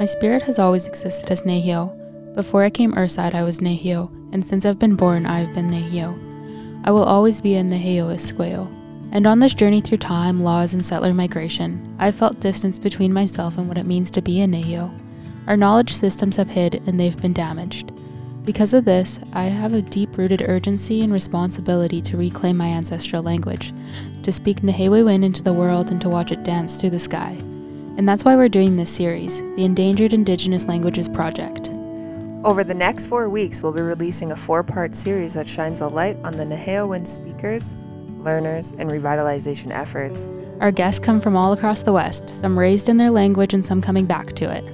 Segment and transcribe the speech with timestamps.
[0.00, 1.94] My spirit has always existed as Nehio.
[2.34, 5.68] Before I came Earthside, I was Nehio, and since I've been born, I have been
[5.68, 6.18] Nehio.
[6.84, 8.66] I will always be a Nehio Esqueo.
[9.12, 13.58] And on this journey through time, laws, and settler migration, I've felt distance between myself
[13.58, 14.90] and what it means to be a Nehio.
[15.46, 17.92] Our knowledge systems have hid and they've been damaged.
[18.46, 23.22] Because of this, I have a deep rooted urgency and responsibility to reclaim my ancestral
[23.22, 23.74] language,
[24.22, 27.36] to speak nêhiyawêwin into the world and to watch it dance through the sky.
[28.00, 31.68] And that's why we're doing this series, the Endangered Indigenous Languages Project.
[32.44, 35.86] Over the next four weeks, we'll be releasing a four part series that shines a
[35.86, 37.76] light on the Nehewin speakers,
[38.20, 40.30] learners, and revitalization efforts.
[40.60, 43.82] Our guests come from all across the West, some raised in their language and some
[43.82, 44.64] coming back to it.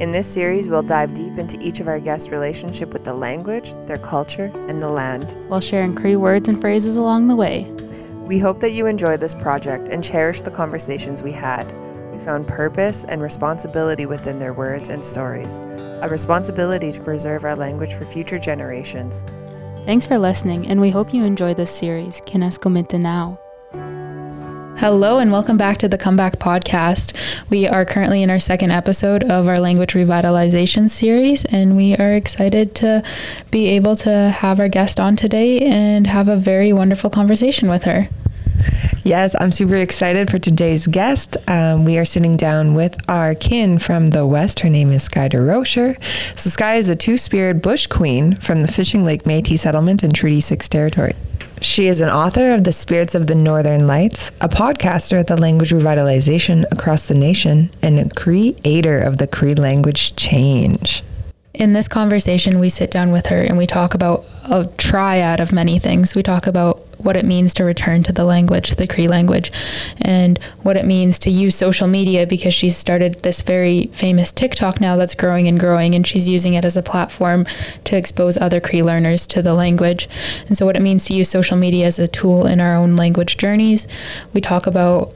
[0.00, 3.72] In this series, we'll dive deep into each of our guests' relationship with the language,
[3.86, 5.34] their culture, and the land.
[5.48, 7.64] while sharing Cree words and phrases along the way.
[8.26, 11.68] We hope that you enjoy this project and cherish the conversations we had.
[12.16, 15.58] We found purpose and responsibility within their words and stories,
[16.00, 19.22] a responsibility to preserve our language for future generations.
[19.84, 22.22] Thanks for listening, and we hope you enjoy this series.
[22.22, 23.36] kinanâskomitin.
[24.78, 27.14] Hello, and welcome back to the Comeback Podcast.
[27.50, 32.14] We are currently in our second episode of our language revitalization series, and we are
[32.14, 33.02] excited to
[33.50, 37.84] be able to have our guest on today and have a very wonderful conversation with
[37.84, 38.08] her.
[39.06, 41.36] Yes, I'm super excited for today's guest.
[41.46, 44.58] Um, we are sitting down with our kin from the West.
[44.58, 45.96] Her name is Skye Durocher.
[46.36, 50.10] So, Skye is a two spirit bush queen from the Fishing Lake Metis settlement in
[50.10, 51.14] Treaty 6 territory.
[51.60, 55.36] She is an author of The Spirits of the Northern Lights, a podcaster at the
[55.36, 61.04] Language Revitalization across the nation, and a creator of the Cree language challenge.
[61.54, 65.52] In this conversation, we sit down with her and we talk about a triad of
[65.52, 66.16] many things.
[66.16, 69.52] We talk about what it means to return to the language, the Cree language,
[70.02, 74.80] and what it means to use social media because she's started this very famous TikTok
[74.80, 77.46] now that's growing and growing, and she's using it as a platform
[77.84, 80.08] to expose other Cree learners to the language.
[80.48, 82.96] And so, what it means to use social media as a tool in our own
[82.96, 83.86] language journeys.
[84.34, 85.14] We talk about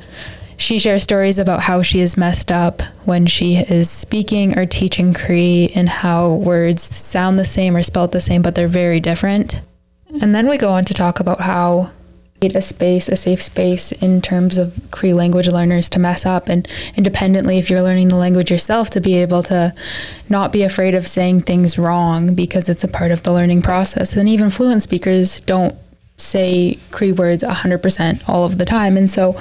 [0.60, 5.14] she shares stories about how she is messed up when she is speaking or teaching
[5.14, 9.58] Cree and how words sound the same or spelled the same, but they're very different.
[10.20, 11.90] And then we go on to talk about how
[12.42, 16.66] a space, a safe space in terms of Cree language learners to mess up and
[16.96, 19.74] independently if you're learning the language yourself to be able to
[20.30, 24.14] not be afraid of saying things wrong because it's a part of the learning process.
[24.14, 25.74] And even fluent speakers don't
[26.16, 28.96] say Cree words 100% all of the time.
[28.96, 29.38] And so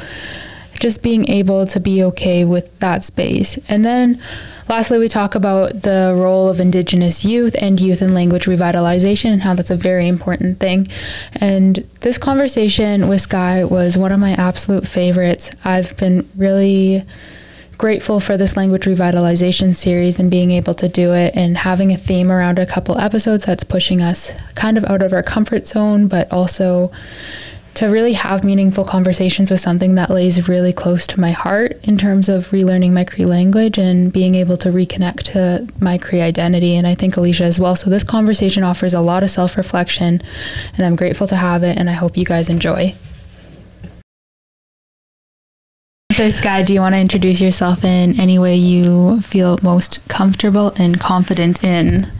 [0.79, 3.57] just being able to be okay with that space.
[3.67, 4.21] And then
[4.67, 9.41] lastly, we talk about the role of Indigenous youth and youth and language revitalization and
[9.41, 10.87] how that's a very important thing.
[11.35, 15.51] And this conversation with Skye was one of my absolute favorites.
[15.63, 17.03] I've been really
[17.77, 21.97] grateful for this language revitalization series and being able to do it and having a
[21.97, 26.07] theme around a couple episodes that's pushing us kind of out of our comfort zone,
[26.07, 26.91] but also
[27.79, 31.97] to really have meaningful conversations with something that lays really close to my heart in
[31.97, 36.75] terms of relearning my Cree language and being able to reconnect to my Cree identity.
[36.75, 37.77] And I think Alicia as well.
[37.77, 40.21] So this conversation offers a lot of self reflection,
[40.75, 41.77] and I'm grateful to have it.
[41.77, 42.95] And I hope you guys enjoy.
[46.11, 50.73] So, Skye, do you want to introduce yourself in any way you feel most comfortable
[50.75, 52.11] and confident in?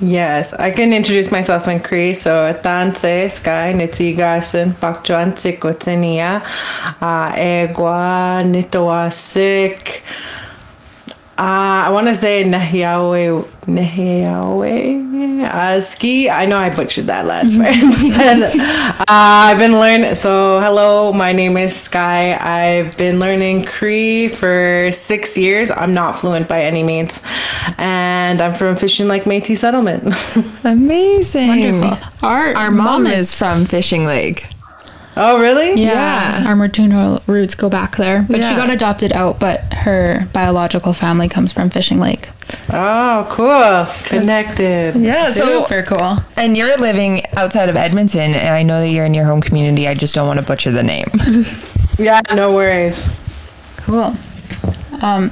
[0.00, 2.14] Yes, I can introduce myself in Cree.
[2.14, 6.42] So, Tanse, Skye, Nitsigasen, Pakchuan, Sikotenia,
[7.00, 10.00] uh, Egua, Nitawasik.
[11.42, 16.30] Uh, I want to say Nehiawe, Nehiawe, Aski.
[16.30, 17.74] I know I butchered that last part.
[18.16, 20.14] but, uh, I've been learning.
[20.14, 22.36] So, hello, my name is Skye.
[22.40, 25.72] I've been learning Cree for six years.
[25.72, 27.20] I'm not fluent by any means.
[27.76, 30.14] And I'm from Fishing Lake Metis Settlement.
[30.62, 31.48] Amazing.
[31.80, 32.08] Wonderful.
[32.28, 34.46] Our, Our mom is from Fishing Lake.
[35.16, 35.80] Oh, really?
[35.80, 36.48] Yeah, Yeah.
[36.48, 39.38] our maternal roots go back there, but she got adopted out.
[39.40, 42.28] But her biological family comes from Fishing Lake.
[42.70, 43.86] Oh, cool.
[44.20, 44.94] Connected.
[44.96, 46.16] Yeah, so Super cool.
[46.36, 49.88] and you're living outside of Edmonton, and I know that you're in your home community.
[49.88, 51.06] I just don't want to butcher the name.
[51.98, 53.14] Yeah, no worries.
[53.78, 54.14] Cool.
[55.02, 55.30] Um,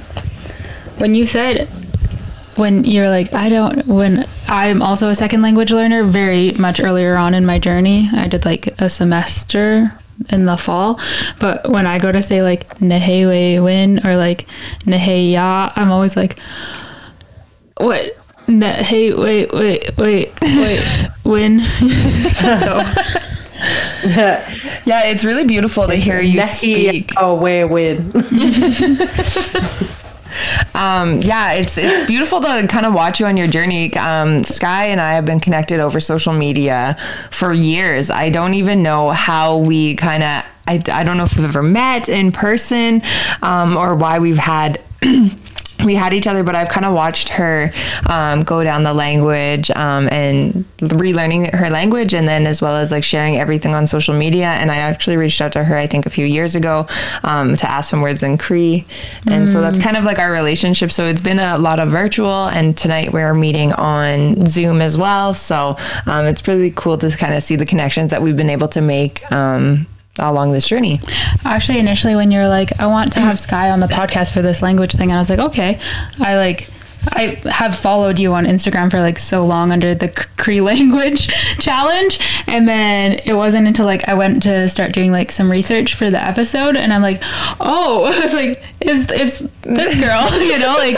[0.97, 1.67] when you said
[2.61, 7.17] when you're like I don't when I'm also a second language learner very much earlier
[7.17, 8.07] on in my journey.
[8.13, 9.91] I did like a semester
[10.29, 10.99] in the fall,
[11.39, 14.45] but when I go to say like Nehewe win or like
[14.85, 16.39] Neheya, I'm always like
[17.77, 18.15] what
[18.47, 21.61] Ne- hey wait wait wait wait win
[22.41, 22.83] so
[24.03, 27.11] yeah, it's really beautiful to hear you speak.
[27.17, 28.11] Oh, way win.
[30.75, 33.95] Um, yeah, it's it's beautiful to kind of watch you on your journey.
[33.95, 36.97] Um, Skye and I have been connected over social media
[37.31, 38.09] for years.
[38.09, 40.43] I don't even know how we kind of.
[40.67, 43.01] I, I don't know if we've ever met in person
[43.41, 44.79] um, or why we've had
[45.83, 47.71] we had each other, but I've kind of watched her
[48.09, 52.91] um, go down the language um, and relearning her language, and then as well as
[52.91, 54.47] like sharing everything on social media.
[54.47, 56.87] And I actually reached out to her, I think, a few years ago
[57.23, 58.85] um, to ask some words in Cree,
[59.27, 59.51] and mm.
[59.51, 60.91] so that's kind of like our relationship.
[60.91, 65.33] So it's been a lot of virtual, and tonight we're meeting on Zoom as well.
[65.33, 68.67] So um, it's really cool to kind of see the connections that we've been able
[68.69, 69.87] to make um,
[70.19, 70.99] along this journey.
[71.45, 73.41] Actually, initially when you're like, I want to have mm.
[73.41, 75.79] Skye on the podcast for this language thing, and I was like, okay,
[76.19, 76.69] I like.
[77.13, 81.29] I have followed you on Instagram for like so long under the Cree language
[81.59, 82.19] challenge.
[82.45, 86.11] And then it wasn't until like I went to start doing like some research for
[86.11, 87.19] the episode and I'm like,
[87.59, 90.95] oh, it's like, it's, it's this girl, you know, like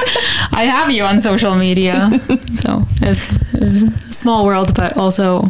[0.51, 2.10] I have you on social media.
[2.57, 5.50] So it's, it's a small world, but also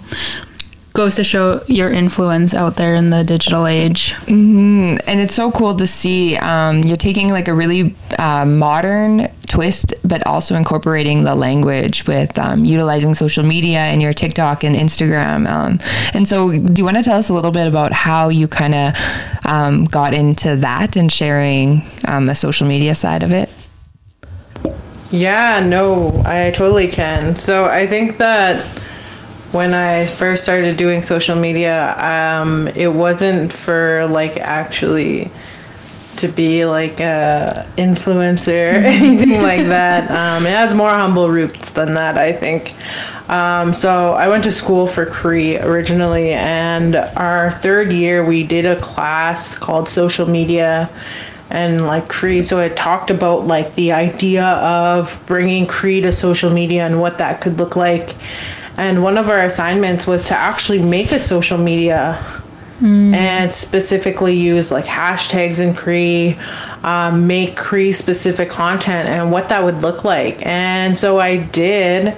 [0.94, 4.14] goes to show your influence out there in the digital age.
[4.28, 4.98] Mm-hmm.
[5.08, 9.94] And it's so cool to see um, you're taking like a really uh, modern twist,
[10.04, 15.48] but also incorporating the language with um, utilizing social media and your TikTok and Instagram.
[15.48, 15.80] Um,
[16.14, 18.76] and so, do you want to tell us a little bit about how you kind
[18.76, 18.94] of
[19.46, 23.50] um, got into that and sharing um, the social media side of it?
[25.12, 27.36] Yeah, no, I totally can.
[27.36, 28.83] So, I think that
[29.54, 35.30] when I first started doing social media, um, it wasn't for like actually
[36.16, 40.10] to be like a influencer or anything like that.
[40.10, 42.74] Um, it has more humble roots than that, I think.
[43.30, 48.66] Um, so I went to school for Cree originally, and our third year we did
[48.66, 50.90] a class called social media
[51.52, 52.42] and like Cree.
[52.42, 57.20] So it talked about like the idea of bringing Cree to social media and what
[57.20, 58.16] that could look like
[58.78, 62.24] and one of our assignments was to actually make a social media
[62.80, 63.14] mm.
[63.14, 66.38] and specifically use like hashtags in Cree,
[66.84, 70.46] um, make Cree specific content and what that would look like.
[70.46, 72.18] And so I did.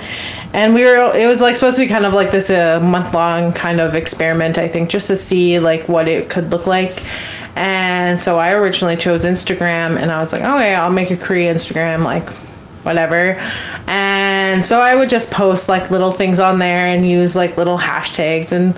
[0.54, 2.80] And we were, it was like supposed to be kind of like this a uh,
[2.80, 6.66] month long kind of experiment, I think, just to see like what it could look
[6.66, 7.04] like.
[7.56, 11.46] And so I originally chose Instagram and I was like, okay, I'll make a Cree
[11.46, 12.30] Instagram, like
[12.84, 13.36] whatever.
[13.88, 14.05] And
[14.64, 18.52] so I would just post like little things on there and use like little hashtags.
[18.52, 18.76] And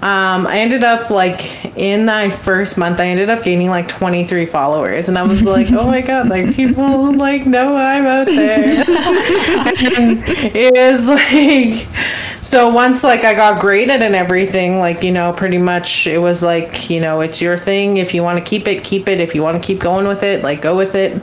[0.00, 4.46] um, I ended up like in my first month, I ended up gaining like 23
[4.46, 5.08] followers.
[5.08, 8.84] And I was like, oh my God, like people like know I'm out there.
[9.98, 15.32] and it was like, so once like I got graded and everything, like, you know,
[15.32, 17.96] pretty much it was like, you know, it's your thing.
[17.96, 19.18] If you want to keep it, keep it.
[19.18, 21.20] If you want to keep going with it, like go with it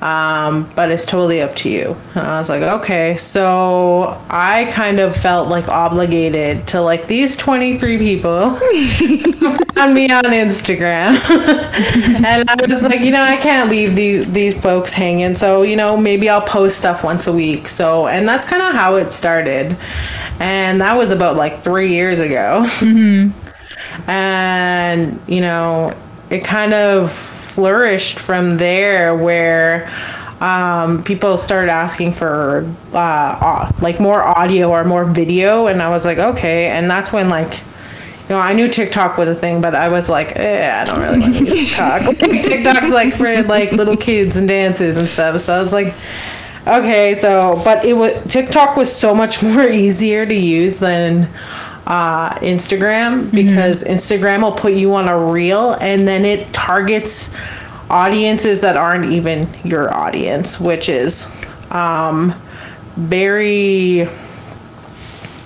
[0.00, 1.96] um, but it's totally up to you.
[2.14, 3.16] And I was like, okay.
[3.16, 8.32] So I kind of felt like obligated to like these 23 people
[9.76, 11.18] on me on Instagram.
[12.24, 15.34] and I was like, you know, I can't leave these, these folks hanging.
[15.34, 17.66] So, you know, maybe I'll post stuff once a week.
[17.66, 19.76] So, and that's kind of how it started.
[20.40, 22.64] And that was about like three years ago.
[22.80, 24.10] Mm-hmm.
[24.10, 25.96] And, you know,
[26.28, 29.90] it kind of flourished from there where
[30.42, 36.04] um, people started asking for uh, like more audio or more video and i was
[36.04, 36.66] like okay.
[36.68, 40.10] And that's when like you know i knew tiktok was a thing but i was
[40.10, 44.36] like eh, i don't really want to use tiktok tiktok's like for like little kids
[44.36, 45.40] and dances and stuff.
[45.40, 45.94] So i was like
[46.66, 51.30] okay so but it was tiktok was so much more easier to use than
[51.86, 53.92] uh, Instagram because mm-hmm.
[53.92, 57.32] Instagram will put you on a reel and then it targets
[57.90, 61.30] audiences that aren't even your audience, which is
[61.70, 62.40] um,
[62.96, 64.08] very.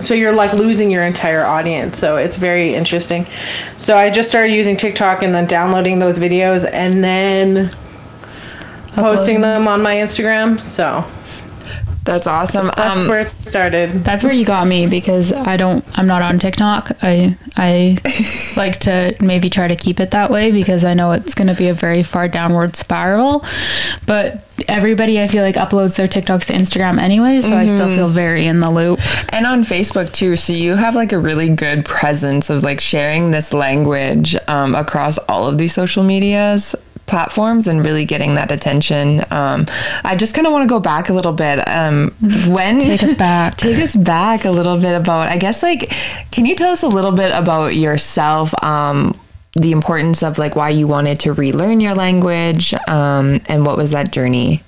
[0.01, 1.99] So you're like losing your entire audience.
[1.99, 3.27] So it's very interesting.
[3.77, 7.71] So I just started using TikTok and then downloading those videos and then
[8.95, 10.59] posting them on my Instagram.
[10.59, 11.05] So
[12.11, 12.73] that's awesome.
[12.77, 13.91] That's um, where it started.
[14.01, 15.85] That's where you got me because I don't.
[15.97, 16.91] I'm not on TikTok.
[17.03, 17.99] I I
[18.57, 21.55] like to maybe try to keep it that way because I know it's going to
[21.55, 23.45] be a very far downward spiral.
[24.07, 27.59] But everybody, I feel like uploads their TikToks to Instagram anyway, so mm-hmm.
[27.59, 27.97] I still mm-hmm.
[27.97, 28.99] feel very in the loop.
[29.33, 30.35] And on Facebook too.
[30.35, 35.17] So you have like a really good presence of like sharing this language um, across
[35.29, 36.75] all of these social medias
[37.11, 39.21] platforms and really getting that attention.
[39.31, 39.67] Um,
[40.05, 41.59] I just kind of want to go back a little bit.
[41.69, 42.13] Um,
[42.47, 45.29] when take us back, take us back a little bit about.
[45.29, 45.93] I guess like,
[46.31, 48.55] can you tell us a little bit about yourself?
[48.65, 49.19] Um,
[49.55, 53.91] the importance of like why you wanted to relearn your language, um, and what was
[53.91, 54.63] that journey?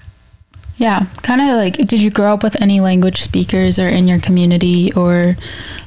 [0.76, 4.18] Yeah, kind of like, did you grow up with any language speakers or in your
[4.18, 5.36] community, or,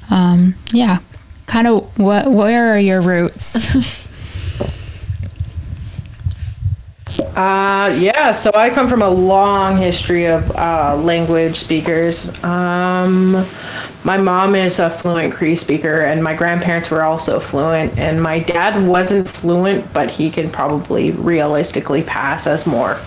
[0.10, 1.00] um, yeah,
[1.48, 2.32] kind of what?
[2.32, 4.05] Where are your roots?
[7.36, 12.30] Uh, yeah, so I come from a long history of uh, language speakers.
[12.46, 13.46] Um,
[14.06, 17.98] my mom is a fluent Cree speaker, and my grandparents were also fluent.
[17.98, 22.98] And my dad wasn't fluent, but he can probably realistically pass as more,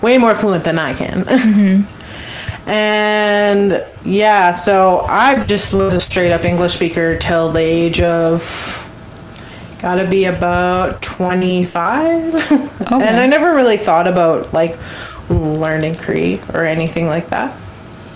[0.00, 1.28] way more fluent than I can.
[2.66, 8.87] and yeah, so I just was a straight up English speaker till the age of
[9.80, 12.34] gotta be about 25
[12.90, 14.76] and i never really thought about like
[15.30, 17.56] learning cree or anything like that.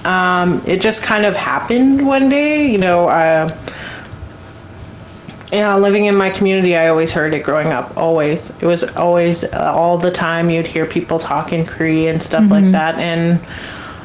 [0.04, 3.56] Um, it just kind of happened one day you know uh,
[5.52, 8.50] yeah living in my community i always heard it growing up always.
[8.50, 12.72] It was always uh, all the time you'd hear people talking cree and stuff like
[12.72, 13.40] that and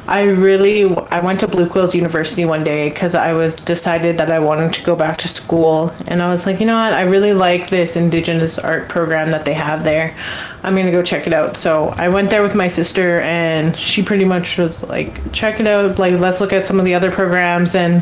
[0.07, 4.31] I really I went to Blue Quills University one day because I was decided that
[4.31, 5.93] I wanted to go back to school.
[6.07, 6.93] And I was like you know what?
[6.93, 10.15] I really like this Indigenous art program that they have there.
[10.63, 11.57] I'm gonna go check it out.
[11.57, 15.67] So I went there with my sister and she pretty much was like check it
[15.67, 15.99] out.
[15.99, 17.75] Like let's look at some of the other programs.
[17.75, 18.01] And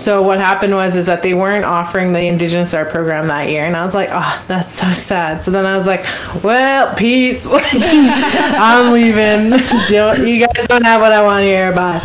[0.00, 3.64] so what happened was is that they weren't offering the Indigenous Art program that year,
[3.64, 5.42] and I was like, oh, that's so sad.
[5.42, 6.06] So then I was like,
[6.42, 9.50] well, peace, I'm leaving.
[9.88, 11.72] Don't, you guys don't have what I want here.
[11.72, 12.00] Bye.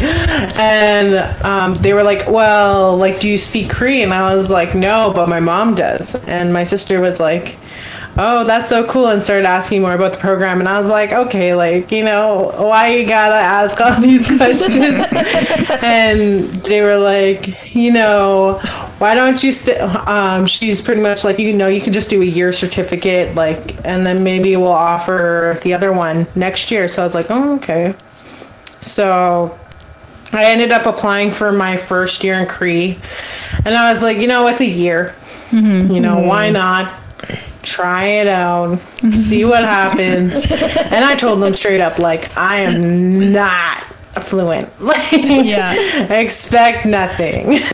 [0.58, 4.04] And um, they were like, well, like, do you speak Cree?
[4.04, 6.16] And I was like, no, but my mom does.
[6.26, 7.58] And my sister was like
[8.18, 10.60] oh, that's so cool, and started asking more about the program.
[10.60, 15.06] And I was like, okay, like, you know, why you gotta ask all these questions?
[15.84, 18.60] and they were like, you know,
[18.98, 19.80] why don't you st-?
[20.08, 23.76] um she's pretty much like you know you can just do a year certificate like
[23.86, 27.56] and then maybe we'll offer the other one next year so i was like oh
[27.56, 27.94] okay
[28.80, 29.58] so
[30.32, 32.98] i ended up applying for my first year in cree
[33.66, 35.14] and i was like you know it's a year
[35.92, 36.94] you know why not
[37.66, 38.80] try it out
[39.14, 40.36] see what happens.
[40.36, 43.84] And i told them straight up like i am not
[44.22, 44.70] fluent.
[44.80, 45.74] Like Yeah.
[46.14, 47.60] expect nothing.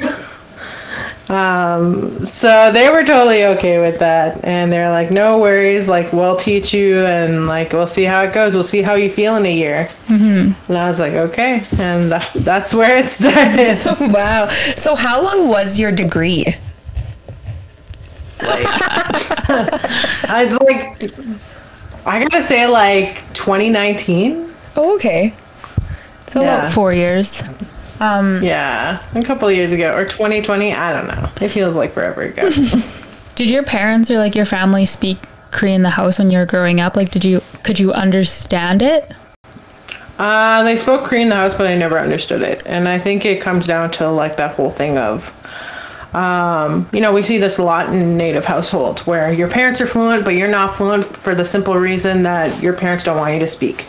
[1.29, 4.43] Um so they were totally okay with that.
[4.43, 5.88] And they're like no worries.
[5.88, 8.53] Like we'll teach you and like we'll see how it goes.
[8.53, 9.88] We'll see how you feel in a year.
[10.10, 11.63] And i was like okay.
[11.79, 13.79] And that, that's where it started.
[14.12, 14.50] Wow.
[14.75, 16.53] So how long was your degree?
[20.29, 21.12] i was like
[22.05, 25.33] i gotta say like 2019 Oh, okay.
[26.27, 26.60] So Yeah.
[26.60, 27.43] about four years.
[28.00, 31.91] Um, yeah a couple of years ago or 2020 i don't know it feels like
[31.91, 32.50] forever ago
[33.36, 35.17] did your parents or like your family speak
[35.51, 36.95] Cree in the house when you were growing up?
[36.95, 39.12] Like, did you could you understand it?
[40.17, 42.63] Uh, they spoke Cree in the house, but I never understood it.
[42.65, 45.33] And I think it comes down to like that whole thing of,
[46.13, 49.87] um, you know, we see this a lot in native households where your parents are
[49.87, 53.39] fluent, but you're not fluent for the simple reason that your parents don't want you
[53.39, 53.85] to speak.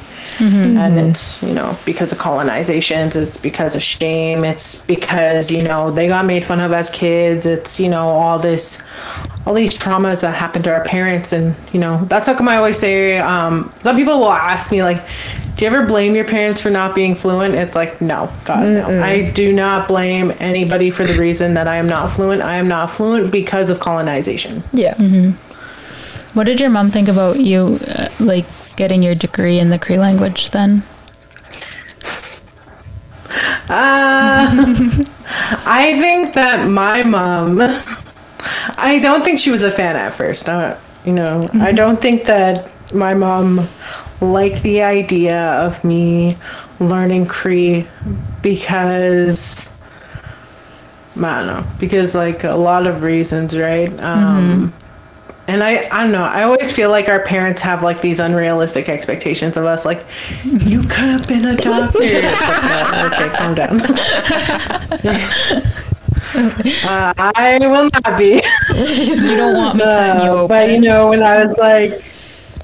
[0.78, 5.90] And it's, you know, because of colonizations, it's because of shame, it's because, you know,
[5.90, 8.80] they got made fun of as kids, it's, you know, all this,
[9.46, 11.32] all these traumas that happened to our parents.
[11.32, 14.82] And, you know, that's how come I always say, um, some people will ask me,
[14.82, 15.02] like,
[15.56, 17.54] do you ever blame your parents for not being fluent?
[17.54, 19.02] It's like, no, God, no.
[19.02, 22.40] I do not blame anybody for the reason that I am not fluent.
[22.42, 24.62] I am not fluent because of colonization.
[24.72, 24.94] Yeah.
[26.34, 28.46] What did your mom think about you, uh, like
[28.76, 30.50] getting your degree in the Cree language?
[30.50, 30.82] Then
[33.68, 34.48] Uh,
[35.66, 37.56] I think that my mom,
[38.82, 40.48] I don't think she was a fan at first.
[40.48, 43.68] Uh, you know, I don't think that my mom
[44.20, 46.36] liked the idea of me
[46.78, 47.86] learning Cree
[48.42, 49.70] because
[51.16, 53.88] I don't know because like a lot of reasons, right?
[54.00, 54.72] Um,
[55.48, 56.22] And I, I don't know.
[56.24, 59.84] I always feel like our parents have like these unrealistic expectations of us.
[59.84, 60.04] Like,
[60.44, 61.98] you could have been a doctor.
[62.00, 63.80] Like, "Uh, okay, calm down.
[66.34, 68.42] uh, I will not be.
[68.74, 70.48] you don't want me cutting you open.
[70.48, 72.02] but you know, when I was like,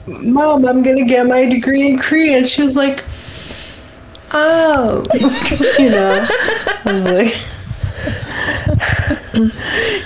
[0.06, 3.04] "Mom, I'm gonna get my degree in Cree," she was like,
[4.32, 5.04] "Oh,"
[5.78, 6.26] you know.
[6.84, 7.34] I was like,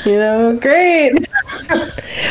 [0.07, 1.13] you know, great.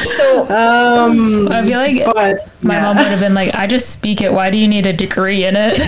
[0.03, 2.81] So Um, I feel like but my yeah.
[2.81, 4.31] mom would have been like, "I just speak it.
[4.33, 5.79] Why do you need a degree in it?"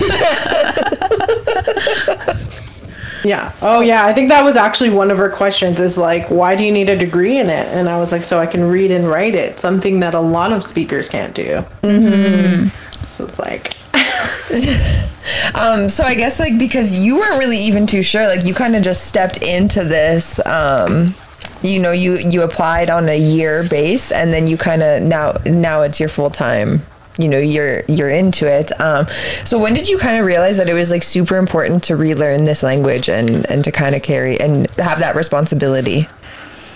[3.24, 3.52] Yeah.
[3.62, 4.04] Oh, yeah.
[4.04, 6.90] I think that was actually one of her questions is like, why do you need
[6.90, 7.68] a degree in it?
[7.68, 10.52] And I was like, so I can read and write it, something that a lot
[10.52, 11.64] of speakers can't do.
[11.82, 12.68] Mm-hmm.
[13.06, 13.74] So it's like,
[15.54, 18.76] um, so I guess like because you weren't really even too sure, like you kind
[18.76, 20.40] of just stepped into this.
[20.44, 21.14] Um,
[21.62, 25.32] you know, you you applied on a year base, and then you kind of now
[25.46, 26.82] now it's your full time.
[27.18, 28.78] You know, you're you're into it.
[28.80, 29.06] Um,
[29.44, 32.44] so when did you kind of realize that it was like super important to relearn
[32.44, 36.08] this language and and to kind of carry and have that responsibility?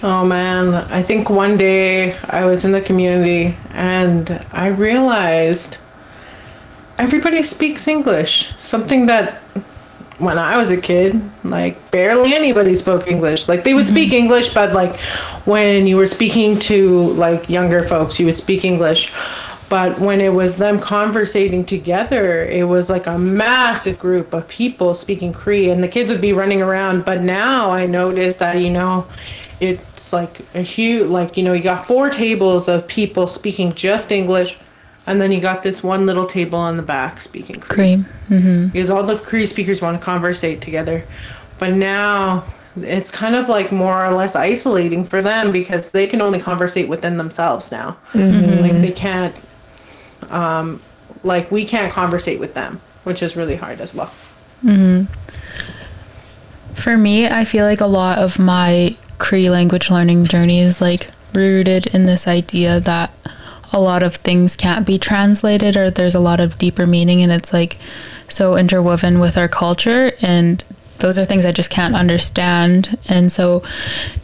[0.00, 5.78] Oh man, I think one day I was in the community and I realized
[6.98, 8.54] everybody speaks English.
[8.58, 9.42] Something that
[10.18, 13.48] when I was a kid, like barely anybody spoke English.
[13.48, 15.00] Like they would speak English, but like
[15.46, 19.12] when you were speaking to like younger folks, you would speak English.
[19.68, 24.94] But when it was them conversating together, it was like a massive group of people
[24.94, 27.04] speaking Cree, and the kids would be running around.
[27.04, 29.06] But now I notice that, you know,
[29.60, 34.10] it's like a huge, like, you know, you got four tables of people speaking just
[34.10, 34.56] English,
[35.06, 38.04] and then you got this one little table on the back speaking Cree.
[38.28, 38.38] Cree.
[38.38, 38.68] Mm-hmm.
[38.68, 41.04] Because all the Cree speakers want to conversate together.
[41.58, 42.44] But now
[42.76, 46.88] it's kind of like more or less isolating for them because they can only conversate
[46.88, 47.96] within themselves now.
[48.12, 48.62] Mm-hmm.
[48.62, 49.34] Like they can't,
[50.30, 50.80] um,
[51.22, 54.12] like we can't conversate with them, which is really hard as well.
[56.74, 61.08] For me, I feel like a lot of my Cree language learning journey is like
[61.32, 63.12] rooted in this idea that
[63.72, 67.30] a lot of things can't be translated or there's a lot of deeper meaning and
[67.30, 67.76] it's like
[68.28, 70.64] so interwoven with our culture and
[71.00, 72.98] those are things I just can't understand.
[73.08, 73.62] And so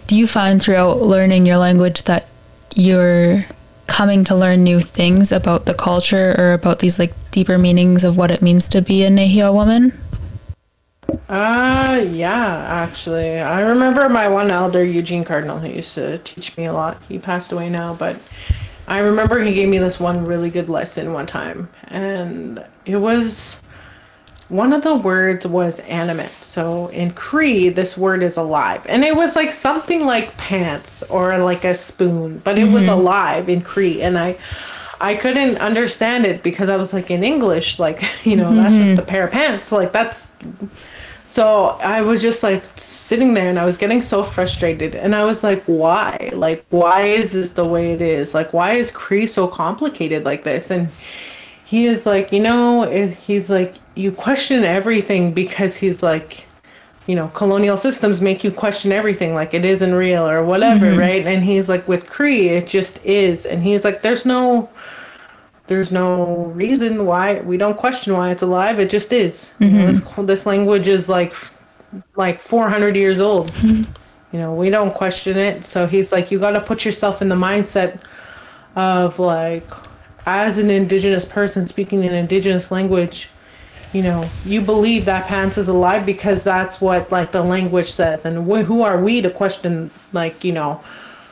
[0.06, 2.26] do you find throughout learning your language that
[2.74, 3.46] you're
[3.86, 8.16] coming to learn new things about the culture or about these like deeper meanings of
[8.16, 9.92] what it means to be a Nehia woman?
[11.28, 13.38] Uh, yeah, actually.
[13.40, 17.00] I remember my one elder, Eugene Cardinal, who used to teach me a lot.
[17.08, 18.16] He passed away now, but
[18.86, 21.68] I remember he gave me this one really good lesson one time.
[21.88, 23.62] And it was
[24.54, 26.30] one of the words was animate.
[26.30, 28.86] So in Cree, this word is alive.
[28.88, 32.92] And it was like something like pants or like a spoon, but it was mm-hmm.
[32.92, 34.00] alive in Cree.
[34.00, 34.36] And I
[35.00, 38.92] I couldn't understand it because I was like in English, like, you know, that's just
[38.92, 39.00] mm-hmm.
[39.00, 39.72] a pair of pants.
[39.72, 40.30] Like that's
[41.28, 44.94] so I was just like sitting there and I was getting so frustrated.
[44.94, 46.30] And I was like, why?
[46.32, 48.34] Like, why is this the way it is?
[48.34, 50.70] Like, why is Cree so complicated like this?
[50.70, 50.90] And
[51.74, 52.88] he is like, you know,
[53.26, 56.46] he's like, you question everything because he's like,
[57.08, 61.00] you know, colonial systems make you question everything, like it isn't real or whatever, mm-hmm.
[61.00, 61.26] right?
[61.26, 63.44] And he's like, with Cree, it just is.
[63.44, 64.70] And he's like, there's no,
[65.66, 68.78] there's no reason why we don't question why it's alive.
[68.78, 69.52] It just is.
[69.58, 70.26] You know, it's, mm-hmm.
[70.26, 71.34] this language is like,
[72.14, 73.50] like 400 years old.
[73.54, 73.90] Mm-hmm.
[74.32, 75.64] You know, we don't question it.
[75.64, 78.00] So he's like, you got to put yourself in the mindset
[78.76, 79.68] of like,
[80.26, 83.30] as an indigenous person speaking an indigenous language,
[83.92, 88.24] you know, you believe that pants is alive because that's what like the language says.
[88.24, 90.82] And wh- who are we to question like, you know,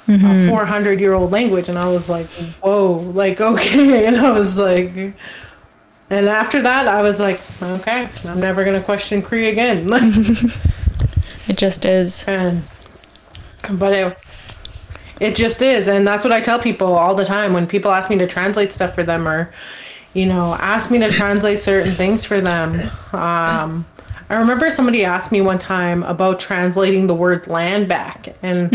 [0.06, 0.48] a mm-hmm.
[0.48, 1.68] 400 year old language?
[1.68, 2.26] And I was like,
[2.60, 4.04] whoa, like, okay.
[4.06, 4.92] And I was like,
[6.10, 9.88] and after that, I was like, okay, I'm never going to question Cree again.
[11.48, 12.24] It just is.
[12.28, 12.62] and,
[13.68, 14.16] but it,
[15.22, 15.88] it just is.
[15.88, 18.72] And that's what I tell people all the time when people ask me to translate
[18.72, 19.52] stuff for them or,
[20.14, 22.90] you know, ask me to translate certain things for them.
[23.12, 23.86] Um,
[24.28, 28.34] I remember somebody asked me one time about translating the word land back.
[28.42, 28.70] And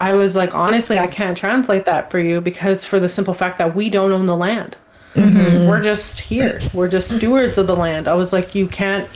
[0.00, 3.58] I was like, honestly, I can't translate that for you because for the simple fact
[3.58, 4.76] that we don't own the land.
[5.68, 6.58] We're just here.
[6.74, 8.08] We're just stewards of the land.
[8.08, 9.08] I was like, you can't.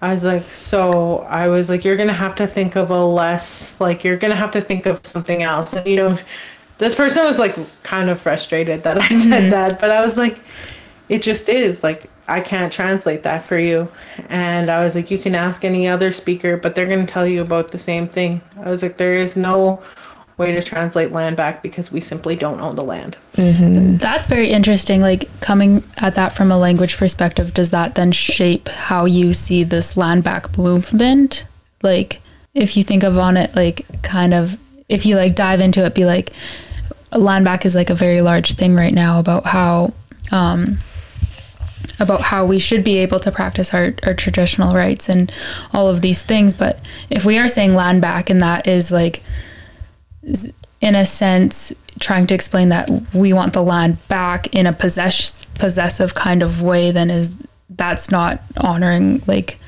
[0.00, 3.80] I was like, so I was like, you're gonna have to think of a less
[3.80, 5.72] like you're gonna have to think of something else.
[5.72, 6.18] And you know,
[6.78, 9.50] this person was like kind of frustrated that I said mm-hmm.
[9.50, 10.40] that, but I was like,
[11.08, 13.88] it just is like I can't translate that for you.
[14.28, 17.42] And I was like, you can ask any other speaker, but they're gonna tell you
[17.42, 18.40] about the same thing.
[18.60, 19.82] I was like, there is no
[20.38, 23.16] way to translate land back because we simply don't own the land.
[23.98, 25.00] That's very interesting.
[25.00, 29.64] Like coming at that from a language perspective, does that then shape how you see
[29.64, 31.44] this land back movement?
[31.82, 32.20] Like
[32.54, 34.56] if you think of on it like kind of
[34.88, 36.30] if you like dive into it, be like
[37.12, 39.92] land back is like a very large thing right now about how
[40.30, 40.78] um
[41.98, 45.32] about how we should be able to practice our, our traditional rights and
[45.72, 46.54] all of these things.
[46.54, 46.78] But
[47.10, 49.47] if we are saying land back and that is like is
[50.80, 55.44] in a sense trying to explain that we want the land back in a possess
[55.54, 57.32] possessive kind of way then is
[57.70, 59.58] that's not honoring like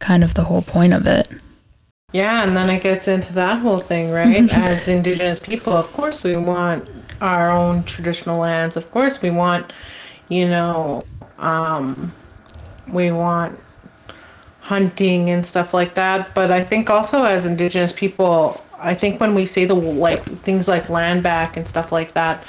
[0.00, 1.28] kind of the whole point of it
[2.12, 4.52] Yeah, and then it gets into that whole thing, right?
[4.70, 6.88] As indigenous people, of course, we want
[7.20, 8.76] our own traditional lands.
[8.76, 9.72] Of course, we want,
[10.28, 11.04] you know,
[11.38, 12.12] Um,
[12.92, 13.58] we want
[14.60, 16.34] hunting and stuff like that.
[16.34, 20.68] But I think also as Indigenous people, I think when we say the like things
[20.68, 22.44] like land back and stuff like that,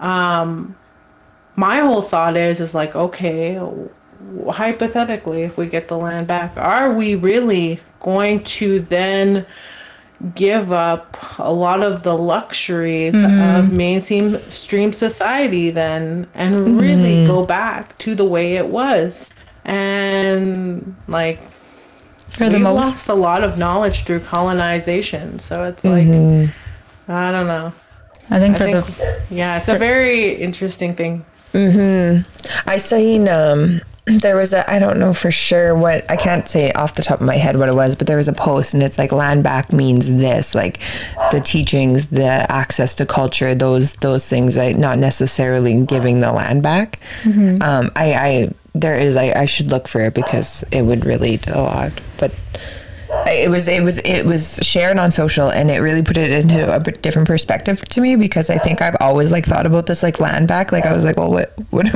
[0.00, 0.76] um,
[1.56, 3.60] my whole thought is is like okay,
[4.50, 9.46] hypothetically, if we get the land back, are we really going to then
[10.34, 13.58] give up a lot of the luxuries mm-hmm.
[13.58, 16.78] of mainstream stream society then and mm-hmm.
[16.78, 19.30] really go back to the way it was
[19.64, 21.40] and like
[22.32, 27.10] for the most lost a lot of knowledge through colonization so it's like mm-hmm.
[27.10, 27.72] i don't know
[28.30, 32.22] i think for think, the yeah it's for, a very interesting thing mm-hmm.
[32.68, 36.72] i seen um there was a I don't know for sure what I can't say
[36.72, 38.82] off the top of my head what it was, but there was a post and
[38.82, 40.80] it's like land back means this, like
[41.30, 44.58] the teachings, the access to culture, those those things.
[44.58, 46.98] I not necessarily giving the land back.
[47.22, 47.62] Mm-hmm.
[47.62, 51.46] Um, I, I there is I, I should look for it because it would relate
[51.48, 52.32] a lot, but.
[53.26, 56.74] it was it was it was shared on social and it really put it into
[56.74, 60.18] a different perspective to me because I think I've always like thought about this like
[60.18, 61.86] land back like I was like well what what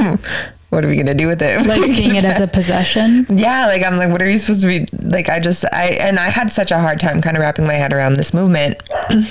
[0.77, 1.57] what are we gonna do with it?
[1.67, 3.27] Like seeing it as a possession.
[3.31, 5.29] Yeah, like I'm like, what are you supposed to be like?
[5.31, 7.93] I just I and I had such a hard time kind of wrapping my head
[7.93, 8.83] around this movement.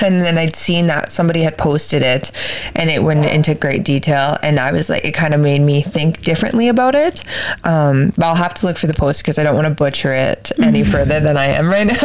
[0.00, 2.30] And then I'd seen that somebody had posted it
[2.76, 4.38] and it went into great detail.
[4.44, 7.24] And I was like, it kind of made me think differently about it.
[7.64, 10.14] Um, but I'll have to look for the post because I don't want to butcher
[10.14, 10.92] it any mm-hmm.
[10.92, 11.94] further than I am right now.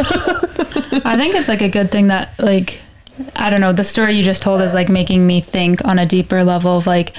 [1.06, 2.80] I think it's like a good thing that, like,
[3.36, 6.06] I don't know, the story you just told is like making me think on a
[6.08, 7.14] deeper level of like,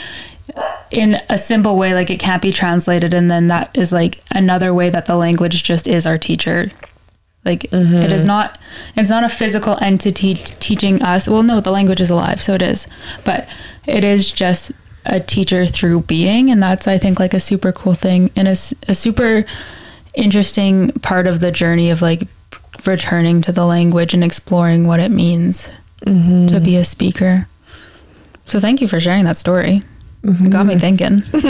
[0.91, 4.73] in a simple way like it can't be translated and then that is like another
[4.73, 6.71] way that the language just is our teacher.
[7.45, 7.97] Like mm-hmm.
[7.97, 8.59] it is not
[8.97, 11.27] it's not a physical entity t- teaching us.
[11.29, 12.87] Well no the language is alive so it is.
[13.25, 13.49] But
[13.87, 14.73] it is just
[15.07, 18.57] a teacher through being and that's i think like a super cool thing and a,
[18.89, 19.45] a super
[20.15, 22.27] interesting part of the journey of like
[22.87, 25.71] returning to the language and exploring what it means
[26.07, 26.47] mm-hmm.
[26.47, 27.47] to be a speaker.
[28.47, 29.83] So thank you for sharing that story
[30.25, 30.47] Mm-hmm.
[30.47, 31.19] It got me thinking.
[31.33, 31.41] you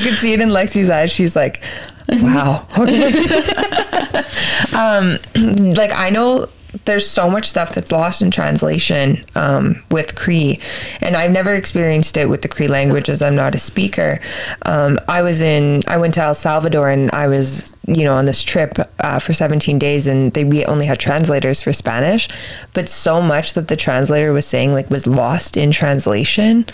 [0.00, 1.10] can see it in Lexi's eyes.
[1.10, 1.60] She's like,
[2.08, 2.68] wow.
[2.78, 3.12] Okay.
[4.76, 5.18] um,
[5.74, 6.48] like, I know
[6.84, 10.60] there's so much stuff that's lost in translation um, with Cree,
[11.00, 14.20] and I've never experienced it with the Cree language as I'm not a speaker.
[14.62, 18.24] Um, I was in, I went to El Salvador, and I was, you know, on
[18.24, 22.28] this trip uh, for 17 days, and they we only had translators for Spanish,
[22.72, 26.66] but so much that the translator was saying like was lost in translation.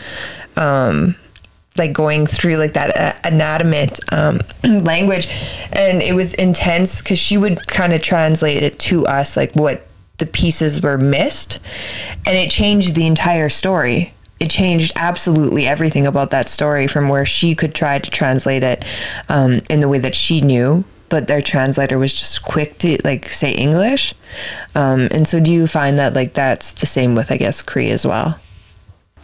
[0.56, 1.16] Um,
[1.78, 4.40] like going through like that uh, um,
[4.84, 5.28] language
[5.72, 9.86] and it was intense because she would kind of translate it to us like what
[10.20, 11.58] the pieces were missed
[12.24, 14.14] and it changed the entire story.
[14.38, 18.84] It changed absolutely everything about that story from where she could try to translate it
[19.28, 23.26] um, in the way that she knew but their translator was just quick to like
[23.26, 24.14] say english.
[24.74, 27.90] Um, and so do you find that like that's the same with i guess cree
[27.90, 28.38] as well?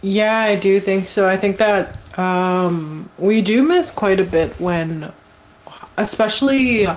[0.01, 1.27] Yeah i do think so.
[1.27, 5.11] I think that um, we do miss quite a bit when
[5.97, 6.87] especially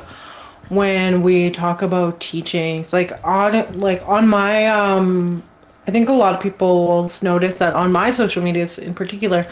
[0.70, 5.42] when we talk about teachings like on like on my um
[5.86, 9.44] I think a lot of people will notice that on my social medias in particular,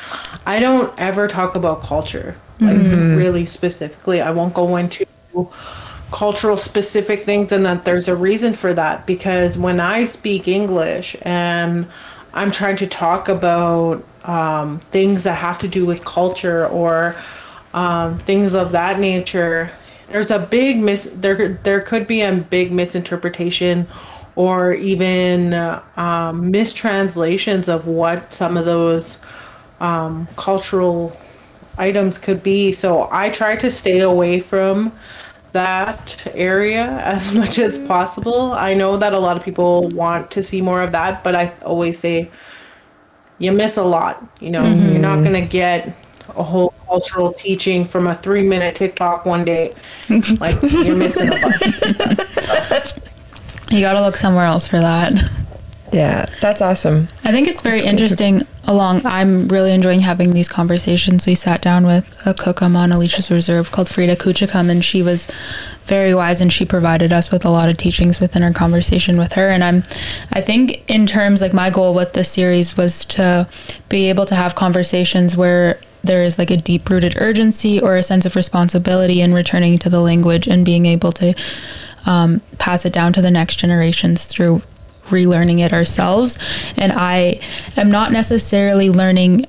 [0.47, 3.17] I don't ever talk about culture, like mm-hmm.
[3.17, 4.21] really specifically.
[4.21, 5.05] I won't go into
[6.13, 11.17] cultural specific things, and that there's a reason for that because when I speak English
[11.23, 11.89] and
[12.35, 17.17] I'm trying to talk about um, things that have to do with culture or
[17.75, 19.73] um, things of that nature,
[20.09, 23.87] there's a big mis there there could be a big misinterpretation
[24.37, 29.19] or even uh, um, mistranslations of what some of those
[29.81, 31.17] um, cultural
[31.77, 32.71] items could be.
[32.73, 34.93] So I try to stay away from
[35.51, 38.53] that area as much as possible.
[38.53, 41.53] I know that a lot of people want to see more of that, but I
[41.65, 42.31] always say
[43.39, 44.25] you miss a lot.
[44.41, 44.91] You know, mm-hmm.
[44.91, 45.97] you're not going to get
[46.37, 49.75] a whole cultural teaching from a three minute TikTok one day.
[50.41, 51.37] like you're missing a
[52.71, 52.93] bunch.
[53.71, 55.31] you got to look somewhere else for that.
[55.93, 57.09] Yeah, that's awesome.
[57.25, 58.47] I think it's very that's interesting.
[58.65, 61.27] Along, I'm really enjoying having these conversations.
[61.27, 65.27] We sat down with a kokum on Alicia's Reserve called Frida Kuchikam, and she was
[65.87, 69.33] very wise, and she provided us with a lot of teachings within our conversation with
[69.33, 69.49] her.
[69.49, 69.85] And I'm,
[70.33, 73.49] I think, in terms like my goal with this series was to
[73.89, 78.03] be able to have conversations where there is like a deep rooted urgency or a
[78.03, 81.35] sense of responsibility in returning to the language and being able to
[82.07, 84.63] um, pass it down to the next generations through
[85.07, 86.39] relearning it ourselves.
[86.77, 87.41] And I
[87.77, 89.47] am not necessarily learning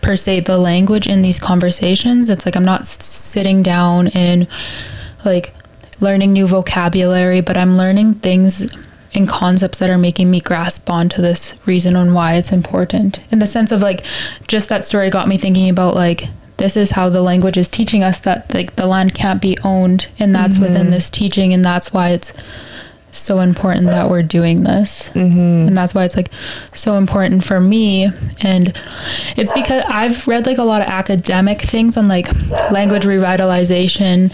[0.00, 2.28] per se the language in these conversations.
[2.28, 4.46] It's like I'm not sitting down and
[5.24, 5.54] like
[6.00, 8.68] learning new vocabulary, but I'm learning things
[9.14, 13.20] and concepts that are making me grasp onto this reason on why it's important.
[13.30, 14.04] In the sense of like
[14.46, 18.02] just that story got me thinking about like this is how the language is teaching
[18.02, 20.90] us that like the land can't be owned and that's within mm-hmm.
[20.90, 22.32] this teaching and that's why it's
[23.10, 25.10] so important that we're doing this.
[25.68, 26.30] And that's why it's like
[26.72, 28.10] so important for me.
[28.40, 28.76] And
[29.36, 32.32] it's because i've read like a lot of academic things on like
[32.70, 34.32] language revitalization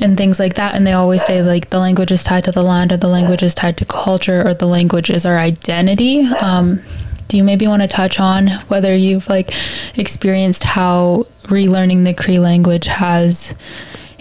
[0.00, 0.74] and things like that.
[0.74, 3.42] And they always say like the language is tied to the land or the language
[3.42, 6.26] is tied to culture or the language is our identity.
[6.26, 6.82] Um,
[7.28, 9.52] do you maybe want to touch on whether you've like
[9.98, 13.54] experienced how relearning the cree language has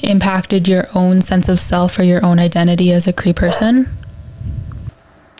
[0.06, 3.88] impacted your own sense of self or your own identity as a cree person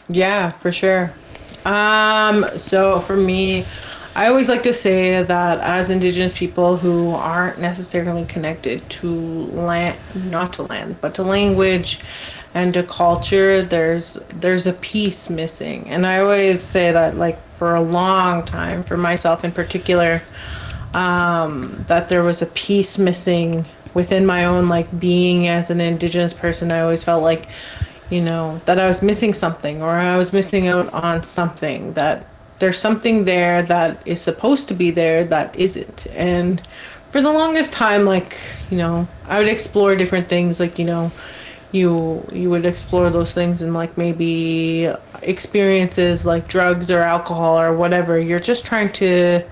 [0.10, 1.14] Yeah, for sure.
[1.66, 3.66] Um, so for me,
[4.16, 9.98] I always like to say that as Indigenous people who aren't necessarily connected to land,
[10.14, 12.00] not to land, but to language
[12.54, 15.90] and to culture, there's there's a piece missing.
[15.90, 20.22] And I always say that, like for a long time, for myself in particular,
[20.94, 26.34] um, that there was a piece missing within my own like being as an Indigenous
[26.34, 26.72] person.
[26.72, 27.48] I always felt like
[28.10, 32.28] you know, that I was missing something or I was missing out on something, that
[32.60, 36.08] there's something there that is supposed to be there that isn't.
[36.08, 36.62] And
[37.12, 38.38] for the longest time, like,
[38.70, 41.12] you know, I would explore different things, like, you know,
[41.72, 44.90] you you would explore those things and like maybe
[45.22, 48.18] experiences like drugs or alcohol or whatever.
[48.18, 49.44] You're just trying to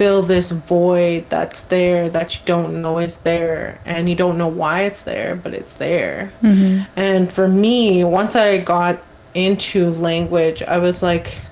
[0.00, 4.48] fill this void that's there that you don't know is there and you don't know
[4.48, 6.32] why it's there but it's there.
[6.96, 8.98] And for me once i got
[9.34, 11.42] into language i was like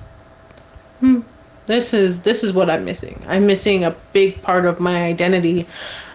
[1.00, 1.20] hmm
[1.66, 3.22] this is this is what i'm missing.
[3.28, 5.66] I'm missing a big part of my identity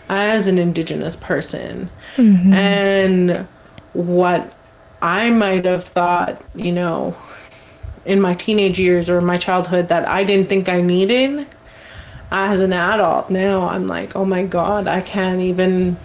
[0.09, 1.91] as an indigenous person.
[2.17, 3.47] And
[3.93, 4.51] what
[5.03, 7.15] i might have thought you know
[8.05, 11.45] in my teenage years or my childhood that i didn't think i needed
[12.33, 15.95] as an adult now i'm like oh my god i can't even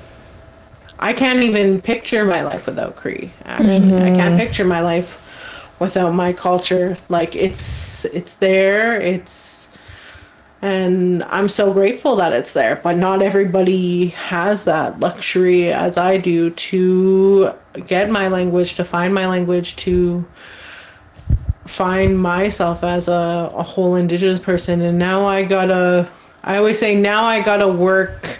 [0.98, 3.76] i can't even picture my life without cree actually.
[3.76, 4.16] I mm-hmm.
[4.16, 5.24] can't picture my life
[5.80, 6.96] without my culture.
[7.08, 9.68] Like it's it's there it's
[10.60, 16.16] and i'm so grateful that it's there but not everybody has that luxury as i
[16.16, 17.52] do to
[17.86, 20.26] get my language to find my language to
[21.68, 24.80] find myself as a, a whole indigenous person.
[24.80, 26.10] And now i gotta
[26.44, 28.38] i always say now i gotta work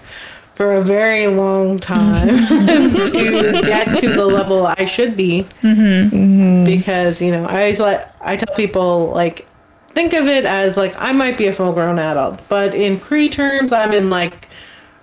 [0.54, 5.46] for a very long time to get to the level i should be.
[5.62, 6.64] Mm-hmm.
[6.64, 9.46] Because you know i always like i tell people like
[9.90, 13.28] think of it as like i might be a full grown adult but in cree
[13.28, 14.48] terms i'm in like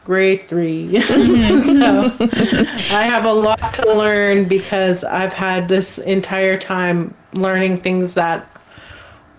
[0.03, 1.01] grade three.
[1.01, 2.13] So
[2.91, 8.45] i have a lot to learn because i've had this entire time learning things that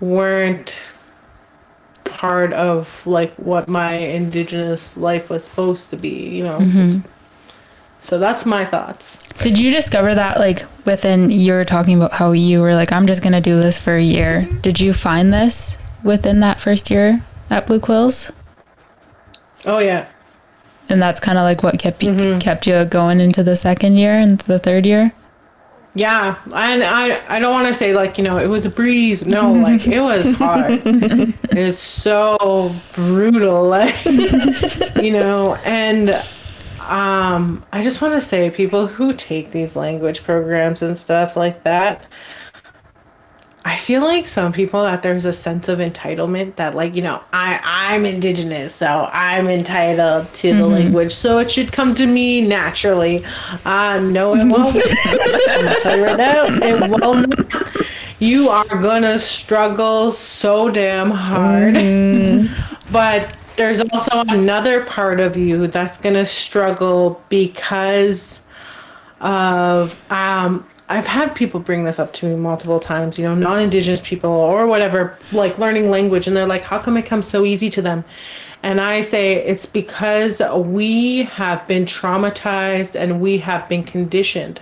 [0.00, 0.78] weren't
[2.16, 6.86] part of like what my indigenous life was supposed to be you know mm-hmm.
[6.86, 7.00] It's-
[8.00, 12.32] so that's my thoughts Did you discover that like within you were talking about how
[12.32, 14.48] you were like I'm just to do this for a year.
[14.62, 18.30] Did you find this within that first year at Blue Quills?
[19.64, 20.06] oh yeah
[20.88, 22.38] And that's kind of like what kept you mm-hmm.
[22.38, 25.12] kept you going into the second year and the third year?
[25.96, 29.26] Yeah, and I I don't want to say like you know it was a breeze.
[29.26, 30.82] No, like it was hard.
[30.84, 34.04] it's so brutal, like
[35.02, 35.54] you know.
[35.64, 36.10] And
[36.80, 41.64] um, I just want to say, people who take these language programs and stuff like
[41.64, 42.04] that,
[43.66, 47.20] I feel like some people that there's a sense of entitlement that like you know
[47.32, 52.46] I I'm indigenous so I'm entitled to the language so it should come to me
[52.46, 53.24] naturally.
[53.64, 54.76] Uh no it won't.
[55.04, 57.76] I'm tell you right now, it will not.
[58.20, 61.74] You are gonna struggle so damn hard.
[62.92, 68.42] but there's also another part of you that's gonna struggle because
[69.20, 74.00] of um I've had people bring this up to me multiple times, you know, non-indigenous
[74.00, 77.68] people or whatever, like learning language and they're like, how come it comes so easy
[77.70, 78.04] to them?
[78.62, 84.60] And I say it's because we have been traumatized and we have been conditioned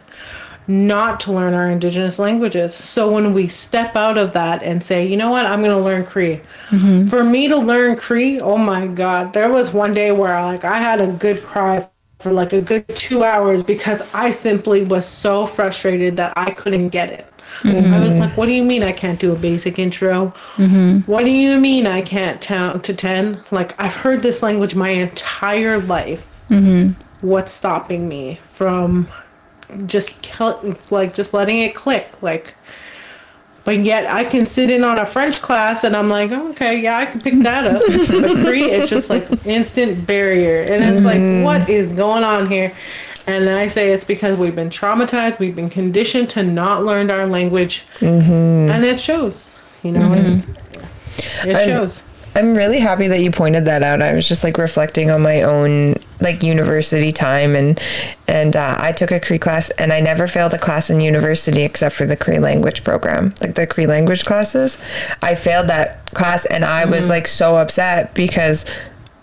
[0.67, 2.75] not to learn our indigenous languages.
[2.75, 5.83] So when we step out of that and say, you know what, I'm going to
[5.83, 6.41] learn Cree.
[6.71, 7.07] Mm-hmm.
[7.09, 10.79] For me to learn Cree, oh my God, there was one day where like I
[10.79, 11.87] had a good cry
[12.25, 16.89] for like a good two hours because I simply was so frustrated that I couldn't
[16.89, 17.29] get it.
[17.63, 18.21] I was mm-hmm.
[18.21, 20.35] like, what do you mean I can't do a basic intro?
[20.57, 21.01] Mm-hmm.
[21.01, 23.45] What do you mean I can't count to 10?
[23.51, 26.27] Like, I've heard this language my entire life.
[26.49, 26.93] Mm-hmm.
[27.27, 29.07] What's stopping me from
[29.87, 32.11] just kill, like just letting it click?
[32.23, 32.55] Like,
[33.65, 36.81] but yet I can sit in on a French class and I'm like, oh, okay,
[36.81, 37.83] yeah, I can pick that up.
[37.87, 40.63] but Cree, it's just like instant barrier.
[40.63, 41.45] And it's like, mm-hmm.
[41.45, 42.75] what is going on here?
[43.27, 47.27] And I say it's because we've been traumatized, we've been conditioned to not learn our
[47.27, 48.71] language, mm-hmm.
[48.71, 49.51] and it shows.
[49.83, 50.51] You know, mm-hmm.
[50.79, 52.03] it, it I'm- shows.
[52.37, 54.03] I'm really happy that you pointed that out.
[54.03, 57.81] I was just like reflecting on my own like university time and
[58.27, 61.63] and uh, I took a Cree class and I never failed a class in university
[61.63, 64.79] except for the Cree language program, like the Cree language classes.
[65.23, 68.65] I failed that class and I was like so upset because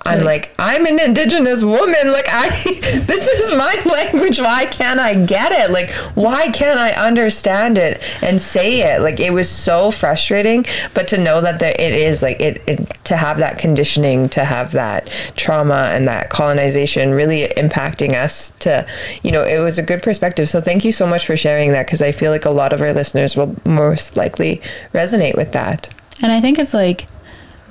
[0.05, 5.15] I'm like I'm an indigenous woman like I this is my language why can't I
[5.15, 5.71] get it?
[5.71, 9.01] Like why can't I understand it and say it?
[9.01, 12.89] Like it was so frustrating but to know that there, it is like it, it
[13.05, 18.85] to have that conditioning to have that trauma and that colonization really impacting us to
[19.23, 20.49] you know it was a good perspective.
[20.49, 22.81] So thank you so much for sharing that because I feel like a lot of
[22.81, 24.61] our listeners will most likely
[24.93, 25.87] resonate with that.
[26.21, 27.07] And I think it's like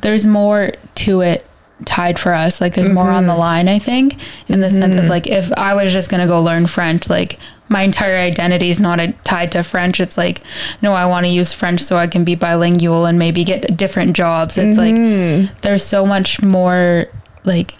[0.00, 1.46] there's more to it
[1.84, 2.60] tied for us.
[2.60, 3.40] Like there's more on the mm-hmm.
[3.40, 4.16] line, I think,
[4.48, 5.10] in the sense of mm-hmm.
[5.10, 7.38] like if I was just going to go learn French, like
[7.68, 10.00] my entire identity is not a, tied to French.
[10.00, 10.42] It's like,
[10.82, 14.14] no, I want to use French so I can be bilingual and maybe get different
[14.14, 14.58] jobs.
[14.58, 15.54] It's like mm-hmm.
[15.62, 17.06] there's so much more
[17.44, 17.74] like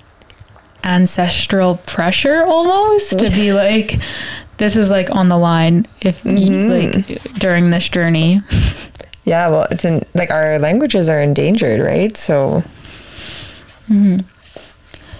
[0.84, 3.96] ancestral pressure almost to be like
[4.56, 8.40] this is like on the line if you, like during this journey.
[9.24, 12.62] yeah well it's in like our languages are endangered right so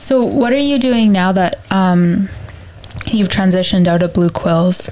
[0.01, 2.29] So, what are you doing now that um,
[3.07, 4.89] you've transitioned out of Blue Quills?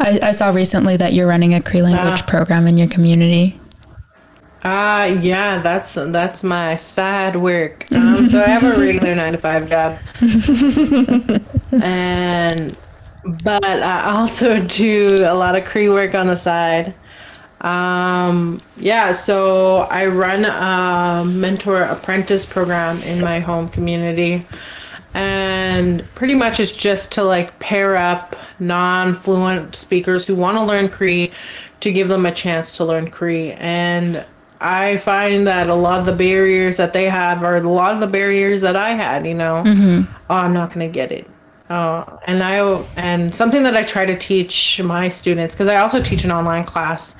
[0.00, 2.26] I, I saw recently that you're running a Cree language Ah.
[2.26, 3.58] program in your community.
[4.64, 7.86] Uh yeah, that's that's my side work.
[7.92, 9.96] Um, so I have a regular nine to five job,
[11.72, 12.76] and
[13.44, 16.94] but I also do a lot of Cree work on the side.
[17.66, 24.46] Um, yeah, so I run a mentor apprentice program in my home community.
[25.14, 30.62] And pretty much it's just to like pair up non fluent speakers who want to
[30.62, 31.32] learn Cree
[31.80, 33.52] to give them a chance to learn Cree.
[33.52, 34.24] And
[34.60, 38.00] I find that a lot of the barriers that they have are a lot of
[38.00, 39.64] the barriers that I had, you know.
[40.30, 41.28] Oh, I'm not going to get it.
[41.68, 42.58] Uh, and I
[42.96, 46.62] and something that I try to teach my students because I also teach an online
[46.62, 47.16] class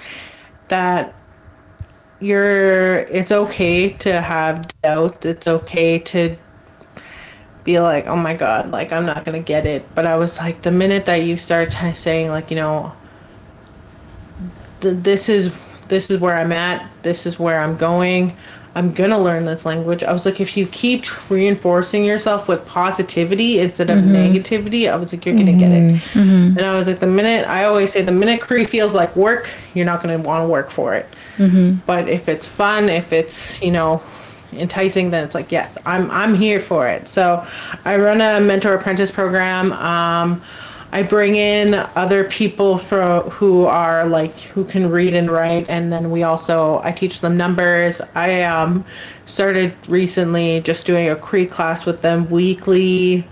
[0.68, 1.14] that
[2.20, 6.35] you're it's okay to have doubt it's okay to
[7.62, 9.87] be like oh my god like i'm not gonna get it.
[9.94, 12.92] But i was like the minute that you start t- saying like you know
[14.81, 15.52] th- this is
[15.88, 16.90] this is where i'm at.
[17.02, 18.37] This is where i'm going
[18.76, 20.04] i'm gonna learn this language.
[20.04, 24.14] I was like if you keep reinforcing yourself with positivity instead of mm-hmm.
[24.14, 25.94] negativity i was like you're gonna get it.
[25.94, 26.18] Mm-hmm.
[26.18, 26.58] Mm-hmm.
[26.58, 29.50] And i was like the minute i always say the minute Cree feels like work
[29.74, 31.08] you're not gonna want to work for it.
[31.86, 34.02] But if it's fun if it's you know
[34.52, 37.08] enticing then it's like yes i'm i'm here for it.
[37.08, 37.46] So
[37.84, 39.72] i run a mentor apprentice program.
[39.72, 40.42] Um,
[40.92, 45.92] i bring in other people for who are like who can read and write and
[45.92, 48.01] then we also i teach them numbers.
[48.14, 48.85] I um,
[49.25, 53.25] started recently just doing a cree class with them weekly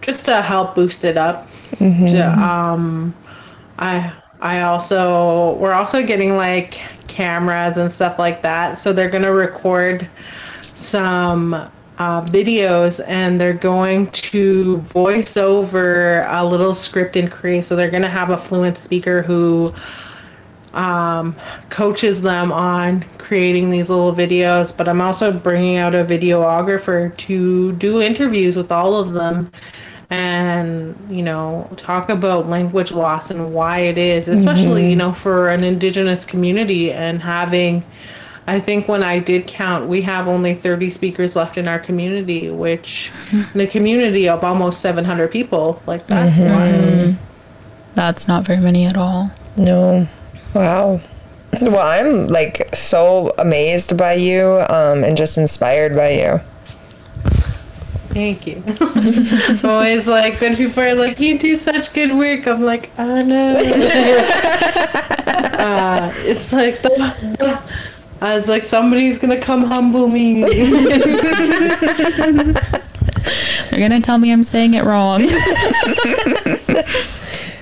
[0.00, 1.48] just to help boost it up.
[2.08, 3.14] To, um,
[3.78, 8.78] I I also we're also getting like cameras and stuff like that.
[8.78, 10.08] So they're gonna record
[10.74, 17.62] some uh, videos and they're going to voice over a little script in Cree.
[17.62, 19.74] So they're gonna have a fluent speaker who
[20.72, 21.36] um,
[21.68, 24.74] coaches them on creating these little videos.
[24.76, 29.50] But I'm also bringing out a videographer to do interviews with all of them
[30.12, 35.48] and you know talk about language loss and why it is especially you know for
[35.48, 37.82] an indigenous community and having
[38.46, 42.50] i think when i did count we have only 30 speakers left in our community
[42.50, 43.10] which
[43.54, 47.16] in a community of almost 700 people like that's wild
[47.94, 49.30] That's not very many at all.
[49.56, 50.08] No.
[50.54, 51.00] Wow.
[51.60, 56.40] Well, I'm like so amazed by you um, and just inspired by you.
[58.08, 58.62] Thank you.
[58.80, 63.22] I'm always like when people are like, "You do such good work," I'm like, "I
[63.22, 63.56] know."
[65.58, 67.62] uh, it's like the,
[68.22, 70.44] I was like, somebody's gonna come humble me.
[73.70, 75.22] They're gonna tell me I'm saying it wrong.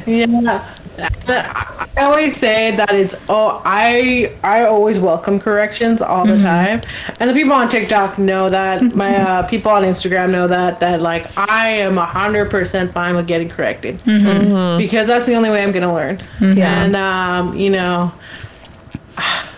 [0.06, 0.62] yeah.
[0.98, 6.82] I always say that it's oh I I always welcome corrections all the time,
[7.20, 8.82] and the people on TikTok know that.
[8.94, 13.26] My uh, people on Instagram know that that like I am hundred percent fine with
[13.26, 16.18] getting corrected because that's the only way I'm gonna learn.
[16.38, 16.84] Yeah.
[16.84, 18.12] And um, you know,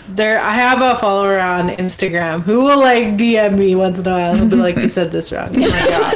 [0.08, 4.10] there I have a follower on Instagram who will like DM me once in a
[4.10, 4.34] while.
[4.34, 6.10] He'll be like, "You said this wrong." "Yeah,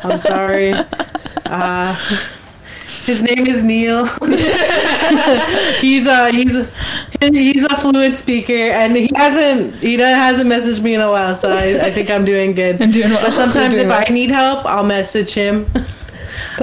[0.02, 0.74] I'm sorry.
[1.46, 1.94] Uh,
[3.04, 4.06] his name is Neil.
[5.80, 6.68] he's a he's a,
[7.20, 11.50] he's a fluent speaker, and he hasn't he hasn't messaged me in a while, so
[11.50, 12.80] I, I think I'm doing good.
[12.82, 13.22] I'm doing well.
[13.22, 15.66] But sometimes if doing I need help, I'll message him.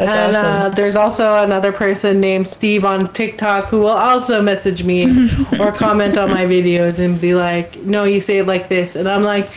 [0.05, 4.83] That's and uh, there's also another person named Steve on TikTok who will also message
[4.83, 5.27] me
[5.59, 9.07] or comment on my videos and be like, "No, you say it like this," and
[9.07, 9.49] I'm like,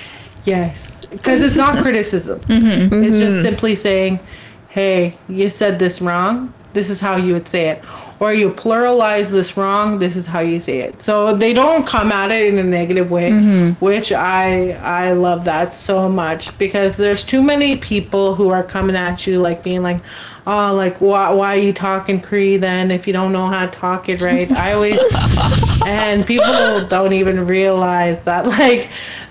[0.44, 2.40] "Yes," because it's not criticism.
[2.48, 4.20] It's just simply saying,
[4.68, 6.52] "Hey, you said this wrong.
[6.72, 7.84] This is how you would say it."
[8.22, 9.98] Or you pluralize this wrong.
[9.98, 11.00] This is how you say it.
[11.00, 13.84] So they don't come at it in a negative way, mm-hmm.
[13.84, 14.72] which I
[15.04, 19.40] I love that so much because there's too many people who are coming at you
[19.40, 20.00] like being like,
[20.46, 23.72] oh, like why why are you talking Cree then if you don't know how to
[23.72, 24.48] talk it right?
[24.52, 25.00] I always
[25.86, 28.88] and people don't even realize that like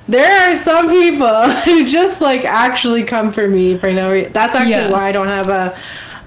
[0.10, 4.34] there are some people who just like actually come for me for no reason.
[4.34, 4.92] That's actually Yeah.
[4.92, 5.78] why I don't have a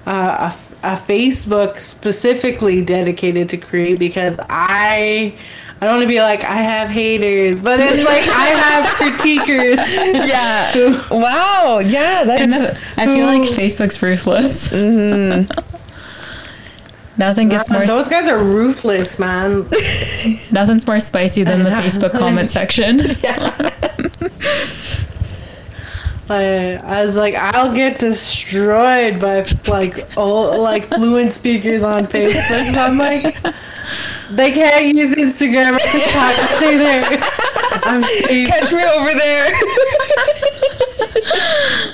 [0.07, 0.55] a, a
[0.85, 5.33] a Facebook specifically dedicated to Cree because I
[5.81, 9.77] I don't want to be like I have haters, but it's like I have critiquers.
[10.27, 11.07] yeah.
[11.09, 11.79] Wow.
[11.79, 12.23] Yeah.
[12.23, 12.79] That's.
[12.97, 14.69] I feel like Facebook's ruthless.
[14.69, 15.51] Mm-hmm.
[17.17, 19.69] Nothing gets more Those guys are ruthless, man.
[20.51, 22.99] nothing's more spicy than the Facebook comment section.
[26.27, 32.71] Like, I was like, I'll get destroyed by like all like fluent speakers on Facebook.
[32.73, 33.35] So I'm like,
[34.31, 36.35] they can't use Instagram or TikTok.
[36.57, 37.03] Stay there.
[37.83, 38.47] I'm safe.
[38.47, 39.51] Catch me over there.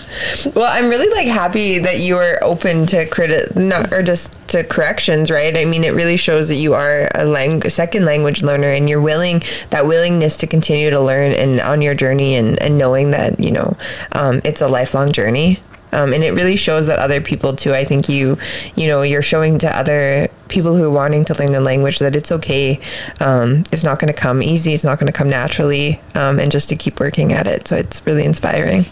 [0.55, 4.63] well, I'm really like happy that you are open to credit, not or just to
[4.63, 5.55] corrections, right?
[5.55, 9.01] I mean, it really shows that you are a lang- second language learner, and you're
[9.01, 13.39] willing that willingness to continue to learn and on your journey, and and knowing that
[13.39, 13.77] you know
[14.11, 15.59] um, it's a lifelong journey.
[15.93, 17.73] Um, and it really shows that other people too.
[17.73, 18.37] I think you,
[18.75, 22.15] you know, you're showing to other people who are wanting to learn the language that
[22.15, 22.79] it's okay.
[23.19, 24.73] Um, it's not going to come easy.
[24.73, 27.67] It's not going to come naturally, um, and just to keep working at it.
[27.67, 28.85] So it's really inspiring.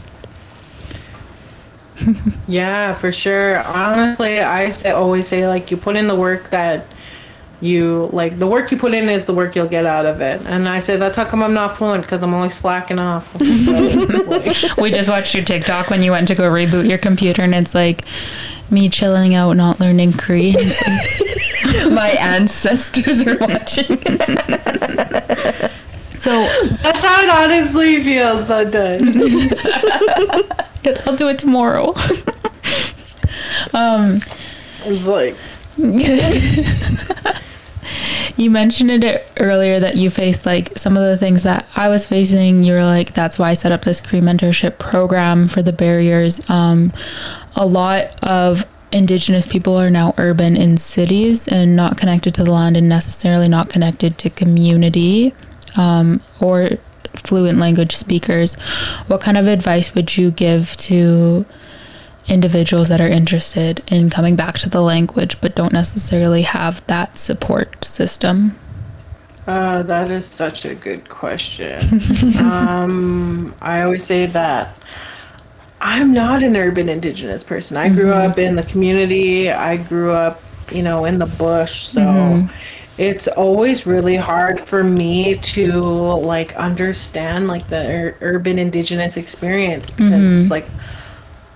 [2.48, 3.62] Yeah, for sure.
[3.64, 6.88] Honestly, I say always say like you put in the work that
[7.62, 10.42] you like the work you put in is the work you'll get out of it.
[10.46, 13.32] And I say that's how come I'm not fluent because I'm always slacking off.
[13.40, 17.76] we just watched your TikTok when you went to go reboot your computer, and it's
[17.76, 18.06] like
[18.72, 23.98] me chilling out, not learning korean like, My ancestors are watching.
[26.20, 26.32] So
[26.84, 29.16] that's how it honestly feels sometimes.
[31.08, 31.94] I'll do it tomorrow.
[33.74, 34.22] um,
[34.84, 35.36] It's like
[38.38, 42.06] you mentioned it earlier that you faced like some of the things that I was
[42.06, 42.66] facing.
[42.66, 46.42] You were like, that's why I set up this Cree mentorship program for the barriers.
[46.50, 46.92] Um,
[47.56, 52.52] a lot of Indigenous people are now urban in cities and not connected to the
[52.52, 55.34] land and necessarily not connected to community
[55.78, 56.72] um, or
[57.16, 58.56] fluent language speakers.
[59.08, 61.46] What kind of advice would you give to
[62.28, 67.18] individuals that are interested in coming back to the language but don't necessarily have that
[67.18, 68.56] support system?
[69.48, 72.02] Uh, that is such a good question.
[72.40, 74.78] um, I always say that
[75.82, 77.78] I'm not an urban indigenous person.
[77.78, 79.50] I grew up in the community.
[79.50, 80.42] I grew up,
[80.72, 81.88] you know, in the bush.
[81.88, 82.48] So
[83.00, 89.90] it's always really hard for me to like understand like the ur- urban indigenous experience
[89.90, 90.52] because it's mm-hmm.
[90.52, 90.68] like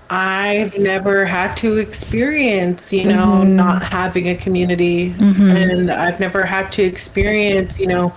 [0.09, 3.57] I've never had to experience, you know, mm-hmm.
[3.57, 5.09] not having a community.
[5.09, 5.49] Mm-hmm.
[5.49, 8.15] And I've never had to experience, you know,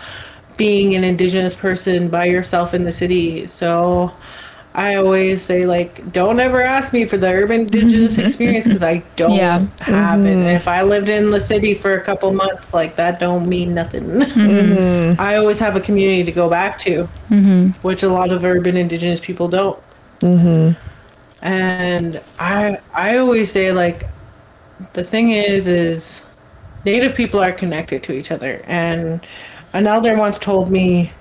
[0.56, 3.46] being an indigenous person by yourself in the city.
[3.48, 4.12] So
[4.76, 9.02] I always say, like, don't ever ask me for the urban indigenous experience because I
[9.16, 9.66] don't Yeah.
[9.80, 10.34] have it.
[10.34, 13.74] And if I lived in the city for a couple months, like, that don't mean
[13.74, 14.04] nothing.
[14.04, 15.20] Mm-hmm.
[15.20, 17.68] I always have a community to go back to, mm-hmm.
[17.80, 19.78] which a lot of urban indigenous people don't
[21.42, 24.04] and i i always say like
[24.94, 26.24] the thing is is
[26.84, 29.20] native people are connected to each other and
[29.74, 31.12] an elder once told me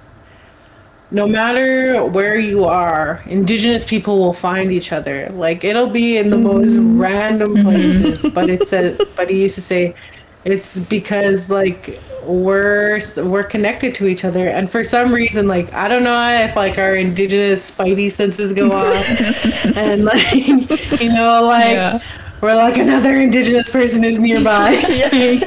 [1.15, 5.29] no matter where you are indigenous people will find each other.
[5.29, 6.99] Like it'll be in the most mm-hmm.
[6.99, 7.63] random mm-hmm.
[7.63, 9.95] places but it's a but he used to say
[10.43, 14.49] it's because like we're we're connected to each other.
[14.49, 18.73] And for some reason like i don't know if like our indigenous spidey senses go
[18.73, 19.77] off.
[19.77, 20.33] And like
[21.01, 22.01] you know like Yeah.
[22.41, 25.39] We're like another indigenous person is nearby uh,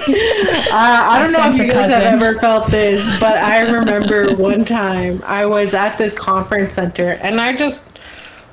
[0.72, 4.64] i don't know if you a guys have ever felt this but i remember one
[4.64, 7.88] time i was at this conference center and i just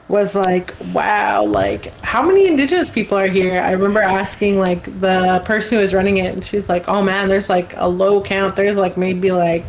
[0.08, 3.60] was like, wow, like how many indigenous people are here?
[3.60, 7.28] I remember asking like the person who was running it, and she's like, oh man,
[7.28, 8.56] there's like a low count.
[8.56, 9.66] There's like maybe like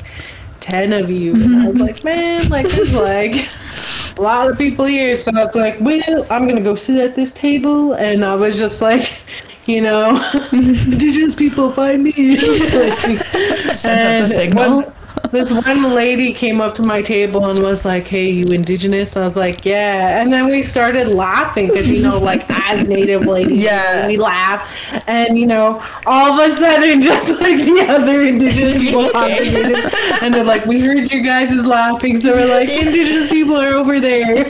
[0.61, 1.35] 10 of you.
[1.35, 3.33] And I was like, man, like there's like
[4.19, 5.14] a lot of people here.
[5.17, 7.95] So I was like, well, I'm going to go sit at this table.
[7.95, 9.21] And I was just like,
[9.67, 10.17] you know,
[10.53, 12.12] indigenous people find me.
[12.37, 14.77] Sends out the signal.
[14.83, 14.93] one-
[15.31, 19.25] this one lady came up to my table and was like, "Hey, you indigenous?" And
[19.25, 23.23] I was like, "Yeah." And then we started laughing because you know, like as native
[23.27, 24.07] ladies, Yeah.
[24.07, 24.69] we laugh,
[25.07, 29.93] and you know, all of a sudden, just like the other indigenous people congregated,
[30.23, 33.73] and they're like, "We heard you guys is laughing," so we're like, "Indigenous people are
[33.75, 34.45] over there,"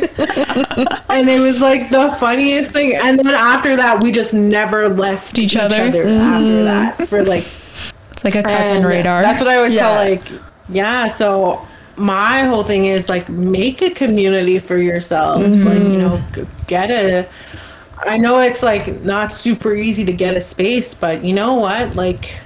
[1.09, 2.95] and it was like the funniest thing.
[2.97, 5.85] And then after that, we just never left Each each, other?
[5.85, 6.65] other, after mm.
[6.65, 7.47] that for like
[8.13, 9.23] It's like a cousin and radar.
[9.23, 10.23] That's what I always tell like
[10.69, 15.65] yeah, so my whole thing is like make a community for yourself.
[15.65, 17.29] Like, you know, g- get a
[18.07, 21.97] I know it's like not super easy to get a space, but you know what?
[21.97, 22.39] Like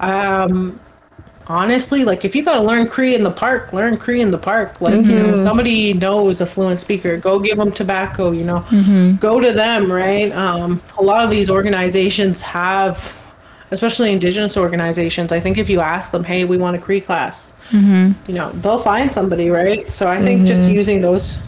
[0.00, 0.80] um
[1.46, 4.80] honestly, like if you gotta learn Cree in the park, learn Cree in the park.
[4.80, 8.64] Like, you know, somebody knows a fluent speaker, go give them tobacco, you know,
[9.20, 10.30] go to them, right?
[10.32, 13.17] Um, a lot of these organizations have,
[13.70, 17.52] especially indigenous organizations, I think if you ask them, hey, we want a Cree class,
[17.70, 18.12] mm-hmm.
[18.26, 19.88] you know, they'll find somebody, right?
[19.90, 20.72] So I think just mm-hmm.
[20.72, 21.38] using those,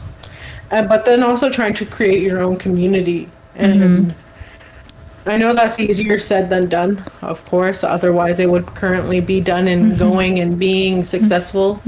[0.71, 3.29] uh, but then also trying to create your own community.
[3.57, 5.29] And mm-hmm.
[5.29, 7.85] I know that's easier said than done, of course.
[7.85, 11.81] Otherwise, it would currently be done and going and being successful.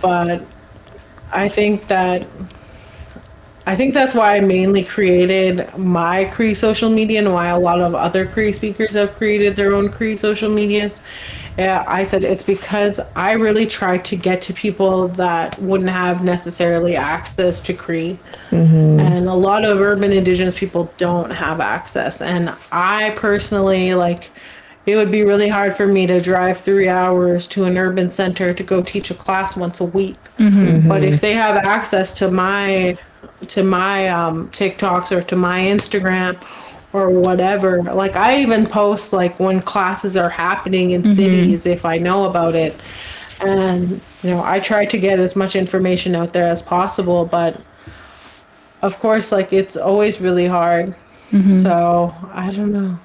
[0.00, 0.42] But
[1.32, 2.26] I think that
[3.66, 7.80] I think that's why I mainly created my Cree social media and why a lot
[7.80, 11.02] of other Cree speakers have created their own Cree social medias.
[11.58, 16.24] Yeah, I said it's because I really try to get to people that wouldn't have
[16.24, 18.18] necessarily access to Cree.
[18.50, 19.00] Mm-hmm.
[19.00, 22.22] And a lot of urban indigenous people don't have access.
[22.22, 24.30] And I personally like
[24.86, 28.54] it would be really hard for me to drive three hours to an urban center
[28.54, 30.16] to go teach a class once a week.
[30.38, 30.88] Mm-hmm.
[30.88, 32.96] But if they have access to my
[33.48, 36.42] to my um, TikToks or to my Instagram
[36.92, 41.12] or whatever, like I even post like when classes are happening in mm-hmm.
[41.12, 42.74] cities if I know about it.
[43.40, 47.60] And you know, I try to get as much information out there as possible, but
[48.82, 50.94] of course, like it's always really hard.
[51.32, 51.52] Mm-hmm.
[51.52, 52.98] So I don't know.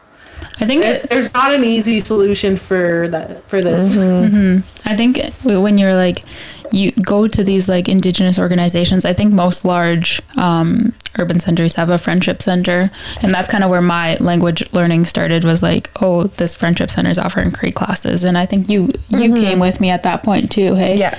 [0.59, 3.95] I think It, there's not an easy solution for that for this.
[3.95, 4.88] Mm-hmm.
[4.88, 6.23] I think when you're like
[6.72, 11.89] you go to these like indigenous organizations, I think most large um, urban centers have
[11.89, 12.91] a friendship center,
[13.22, 15.43] and that's kind of where my language learning started.
[15.43, 19.34] Was like, oh, this friendship center is offering Cree classes, and I think you you
[19.34, 20.76] came with me at that point too.
[20.76, 21.18] Hey, Yeah.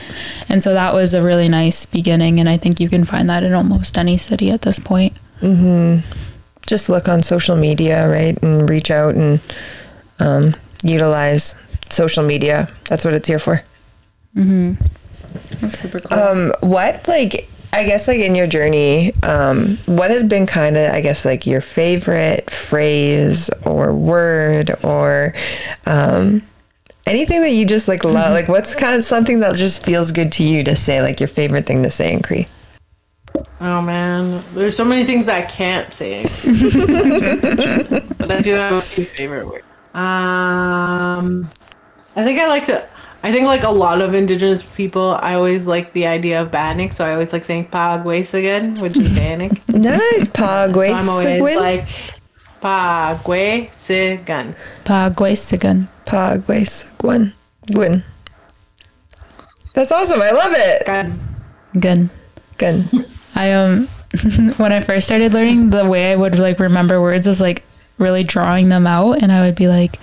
[0.48, 3.42] and so that was a really nice beginning, and I think you can find that
[3.42, 5.12] in almost any city at this point.
[6.66, 8.36] Just look on social media, right?
[8.42, 9.38] And reach out and
[10.18, 11.54] um, utilize
[11.90, 12.68] social media.
[12.88, 13.62] That's what it's here for.
[15.60, 16.18] That's super cool.
[16.18, 20.92] Um, what like I guess like in your journey, um, what has been kind of
[20.92, 25.34] I guess like your favorite phrase or word or
[25.84, 26.42] um,
[27.06, 28.32] anything that you just like love?
[28.32, 31.02] Like what's kind of something that just feels good to you to say?
[31.02, 32.46] Like your favorite thing to say in Cree?
[33.60, 36.22] Oh man, there's so many things I can't say,
[38.18, 39.64] but I do have a few favorite words.
[39.94, 41.50] Um,
[42.14, 42.86] I think I like to.
[43.26, 46.92] I think like a lot of indigenous people, I always like the idea of bannock,
[46.92, 49.58] so I always like saying "pagways" again, which is bannock.
[49.68, 50.94] Nice, so Pagway.
[50.94, 51.88] I'm always like
[52.62, 53.66] "pagway
[54.84, 55.88] Pagwesigan.
[56.06, 57.32] Pagway Gwen.
[57.66, 58.04] Gwen.
[59.74, 60.22] That's awesome.
[60.22, 60.86] I love it.
[61.80, 62.08] Good.
[62.58, 62.88] Good.
[63.34, 63.88] I um
[64.56, 67.64] when I first started learning the way I would like remember words is like
[67.98, 69.98] really drawing them out and I would be like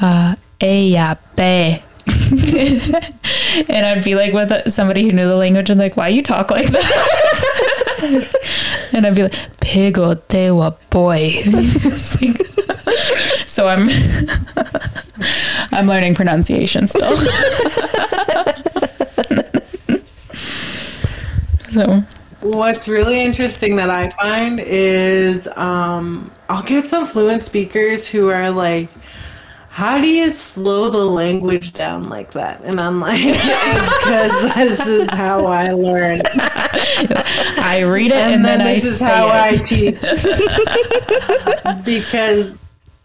[0.00, 1.85] uh a ya be
[3.68, 6.50] and I'd be like with somebody who knew the language and like why you talk
[6.50, 7.92] like that?
[8.92, 11.42] And I'd be like pigo tewa boy.
[11.46, 13.88] Like- so I'm
[15.72, 17.16] I'm learning pronunciation still.
[21.76, 22.02] So.
[22.40, 28.50] What's really interesting that I find is um, I'll get some fluent speakers who are
[28.50, 28.88] like,
[29.76, 32.62] how do you slow the language down like that?
[32.62, 36.22] And I'm like, because this is how I learn.
[37.58, 39.32] I read it and, And, then, then, I this is how it.
[39.32, 40.00] I teach.
[41.84, 42.58] because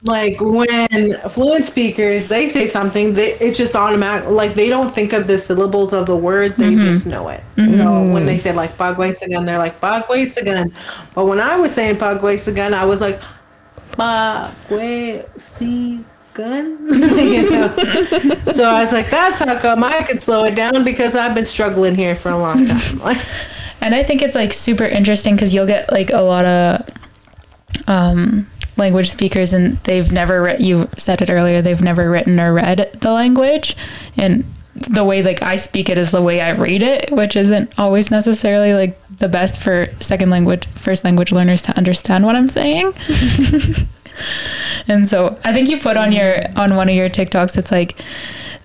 [0.03, 5.11] like when fluent speakers they say something they, it's just automatic like they don't think
[5.11, 6.79] of the syllables of the word they mm-hmm.
[6.79, 8.11] just know it so mm-hmm.
[8.11, 10.73] when they say like bagwaisagan they're like bagwaisagan
[11.13, 13.21] but when i was saying bagwaisagan i was like
[13.91, 16.03] bagwaisagan
[16.91, 17.75] you know?
[18.51, 21.45] so i was like that's how come i could slow it down because i've been
[21.45, 23.01] struggling here for a long time
[23.81, 26.87] And I think it's like super interesting because you'll get like a lot of
[27.87, 32.53] um, language speakers and they've never read, you said it earlier, they've never written or
[32.53, 33.75] read the language.
[34.17, 37.73] And the way like I speak it is the way I read it, which isn't
[37.79, 42.49] always necessarily like the best for second language, first language learners to understand what I'm
[42.49, 42.93] saying.
[44.87, 46.55] and so I think you put on mm-hmm.
[46.57, 47.95] your on one of your TikToks it's like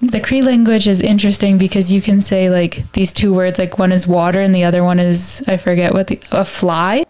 [0.03, 3.93] the Cree language is interesting because you can say like these two words like one
[3.93, 7.05] is water and the other one is I forget what the a fly?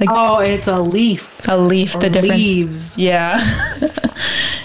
[0.00, 1.46] Like oh it's a leaf.
[1.48, 2.38] a leaf the difference.
[2.40, 2.98] leaves.
[2.98, 3.38] Yeah.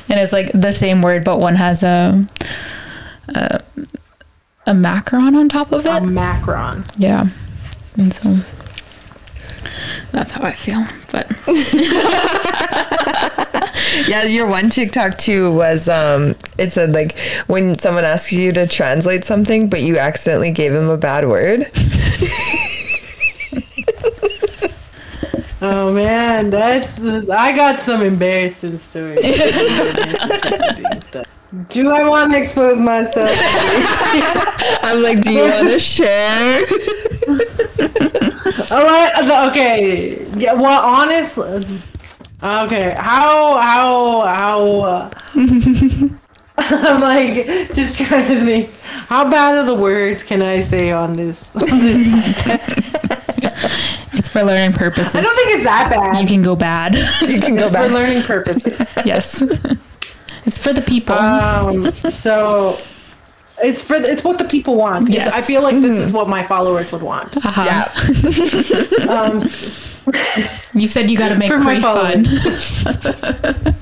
[0.09, 2.25] And it's like the same word but one has a
[3.27, 3.61] a,
[4.65, 5.89] a macron on top of it.
[5.89, 6.01] a it.
[6.01, 6.85] macron.
[6.97, 7.27] Yeah.
[7.97, 8.37] And so
[10.11, 11.27] that's how I feel but
[14.07, 17.17] Yeah, your one TikTok too was um it said like
[17.47, 21.71] when someone asks you to translate something but you accidentally gave them a bad word.
[25.59, 29.19] Oh man, that's the, I got some embarrassing stories.
[31.69, 33.29] Do I want to expose myself?
[34.83, 36.65] I'm like, do you want to share?
[38.69, 40.25] Oh, I, okay.
[40.35, 40.53] Yeah.
[40.53, 41.63] Well, honestly,
[42.43, 42.95] okay.
[42.97, 44.81] How how how?
[44.81, 45.09] Uh,
[46.59, 48.71] I'm like just trying to think.
[49.07, 51.55] How bad are the words can I say on this?
[51.55, 52.95] On this
[54.13, 56.19] it's for learning purposes I don't think it's that bad.
[56.21, 58.81] you can go bad You can go it's for learning purposes.
[59.05, 59.43] yes
[60.45, 62.79] it's for the people Um, so
[63.63, 65.09] it's for it's what the people want.
[65.09, 65.33] It's, Yes.
[65.33, 67.37] I feel like this is what my followers would want.
[67.37, 67.63] uh-huh.
[67.65, 67.91] Yeah.
[69.07, 69.41] Um,
[70.73, 73.75] you said you got to make For my Cree fun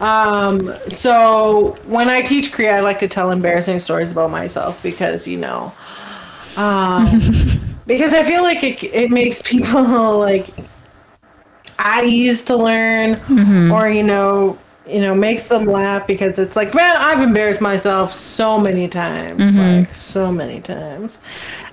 [0.00, 5.26] um, so when I teach Cree, I like to tell embarrassing stories about myself because
[5.28, 5.72] you know,
[6.56, 7.20] um,
[7.86, 10.48] because I feel like it it makes people like
[11.78, 13.20] at ease to learn,
[13.70, 14.58] or you know.
[14.86, 19.56] You know, makes them laugh because it's like, man, I've embarrassed myself so many times,
[19.56, 21.20] like so many times,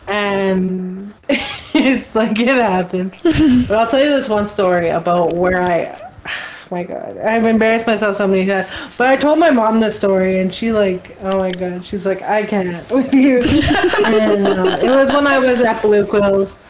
[0.07, 3.22] and it's like it happens.
[3.68, 5.99] but I'll tell you this one story about where I
[6.72, 8.68] my god i've embarrassed myself so many times.
[8.97, 12.22] But i told my mom this story and she like oh my god she's like
[12.22, 13.39] i can't with you.
[14.05, 16.62] And uh, it was when i was at blue quills.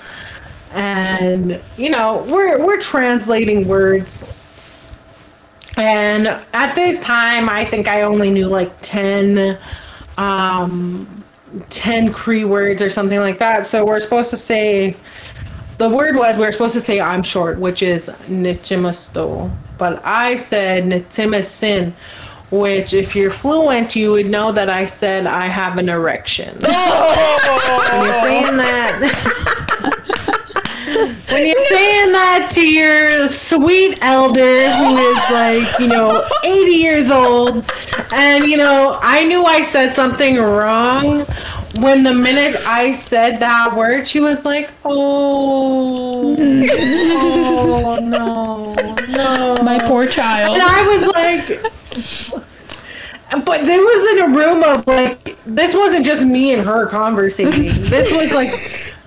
[0.73, 4.23] And you know we're we're translating words
[5.78, 9.57] and at this time i think i only knew like 10
[10.17, 11.07] um
[11.69, 14.95] 10 cree words or something like that so we're supposed to say
[15.82, 19.51] the word was we're supposed to say I'm short, which is nichimasto.
[19.80, 21.93] But I said nitimasin,
[22.51, 26.55] which if you're fluent, you would know that I said I have an erection.
[26.59, 29.57] when you're saying that
[31.08, 37.12] when you're saying that to your sweet elder who is like, you know, 80 years
[37.12, 37.72] old,
[38.14, 41.26] and you know, I knew I said something wrong
[41.80, 48.74] when the minute I said that word, she was like, "Oh, oh no,
[49.08, 51.47] no." my poor child And I was like,
[53.45, 57.70] but there was in a room of like, this wasn't just me and her conversating.
[57.84, 58.49] This was like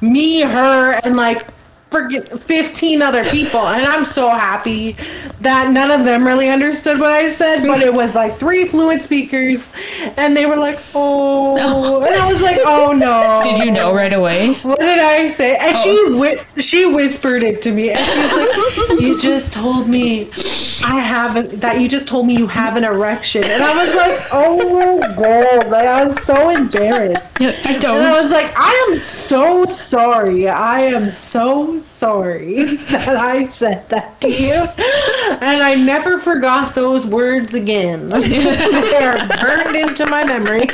[0.01, 1.47] me, her, and like
[1.95, 3.61] freaking 15 other people.
[3.61, 4.97] And I'm so happy
[5.41, 9.01] that none of them really understood what I said, but it was like three fluent
[9.01, 9.71] speakers,
[10.17, 12.03] and they were like, oh.
[12.03, 13.41] And I was like, oh no.
[13.45, 15.57] did you know right away What did I say?
[15.57, 16.19] And she oh.
[16.19, 20.31] whi- she whispered it to me, and she was like, "You just told me
[20.85, 21.51] I haven't.
[21.61, 25.15] That you just told me you have an erection." And I was like, "Oh my
[25.15, 27.41] god!" Like I was so embarrassed.
[27.41, 30.49] I And I don't was like, "I am so sorry.
[30.49, 34.53] I am so sorry that I said that to you."
[35.41, 38.09] And I never forgot those words again.
[38.11, 40.67] they are burned into my memory.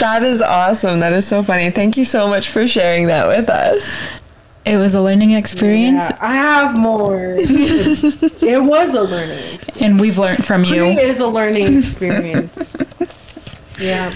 [0.00, 1.00] that is awesome.
[1.00, 1.70] That is so funny.
[1.70, 3.98] Thank you so much for sharing that with us.
[4.64, 7.34] It was a learning experience, Yeah, I have more.
[7.36, 9.82] it was a learning experience.
[9.82, 10.84] and we've learned from you.
[10.84, 12.72] It is a learning experience.
[13.80, 14.14] yeah.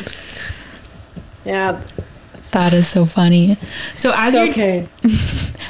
[1.45, 1.81] Yeah.
[2.53, 3.57] That is so funny.
[3.97, 4.89] So as It's you're okay.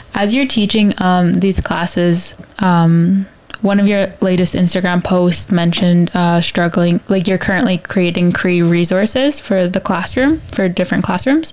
[0.15, 3.27] as you're teaching um, these classes, um,
[3.63, 9.41] one of your latest Instagram posts mentioned uh, struggling, like you're currently creating Cree resources
[9.41, 11.53] for the classroom, for different classrooms,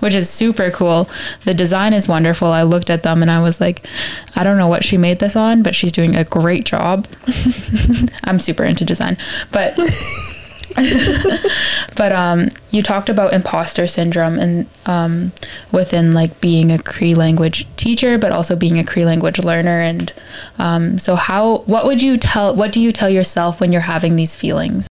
[0.00, 1.08] which is super cool.
[1.44, 2.48] The design is wonderful.
[2.48, 3.86] I looked at them and I was like,
[4.34, 7.06] I don't know what she made this on, but she's doing a great job.
[8.24, 9.16] I'm super into design,
[9.52, 9.78] but.
[11.96, 15.32] but um, you talked about imposter syndrome and um,
[15.70, 19.80] within like being a Cree language teacher, but also being a Cree language learner.
[19.80, 20.12] And
[20.58, 21.58] um, so, how?
[21.58, 22.54] What would you tell?
[22.54, 24.88] What do you tell yourself when you're having these feelings?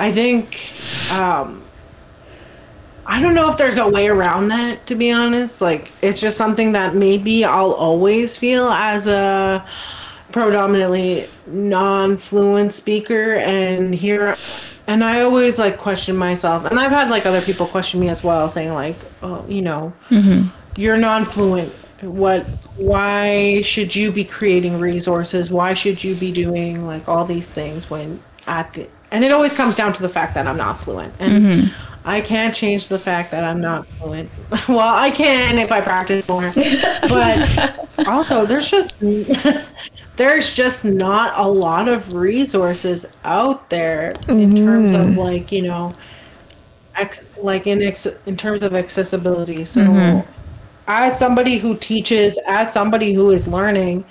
[0.00, 0.72] I think
[1.12, 1.62] um
[3.06, 5.60] I don't know if there's a way around that to be honest.
[5.60, 9.64] Like it's just something that maybe I'll always feel as a
[10.32, 14.36] predominantly non-fluent speaker and here
[14.90, 18.24] and I always like question myself and I've had like other people question me as
[18.24, 20.48] well saying like oh you know mm-hmm.
[20.80, 21.72] you're non-fluent
[22.02, 25.50] what why should you be creating resources?
[25.50, 29.52] Why should you be doing like all these things when at the and it always
[29.52, 31.12] comes down to the fact that i'm not fluent.
[31.18, 32.08] And mm-hmm.
[32.08, 34.30] i can't change the fact that i'm not fluent.
[34.68, 36.52] Well i can if i practice more.
[37.02, 39.02] But also there's just
[40.20, 45.18] there's just not a lot of resources out there in terms of mm-hmm.
[45.18, 45.94] like you know
[46.94, 49.64] ex- like in ex- in terms of accessibility.
[49.64, 50.30] So mm-hmm.
[50.86, 54.04] as somebody who teaches as somebody who is learning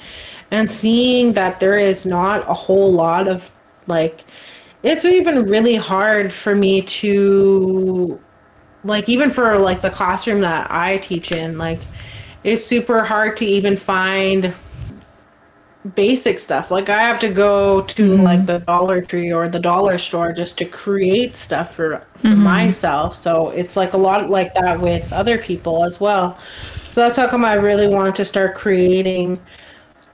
[0.49, 3.51] and seeing that there is not a whole lot of
[3.86, 4.26] like
[4.82, 8.20] it's even really hard for me to
[8.84, 11.82] like even for like the classroom that I teach in like
[12.43, 14.55] it's super hard to even find
[15.96, 16.72] basic stuff.
[16.72, 20.58] Like I have to go to like the Dollar Tree or the dollar store just
[20.58, 23.16] to create stuff for for myself.
[23.16, 26.38] So it's like a lot like that with other people as well.
[26.92, 29.40] So that's how come I really wanted to start creating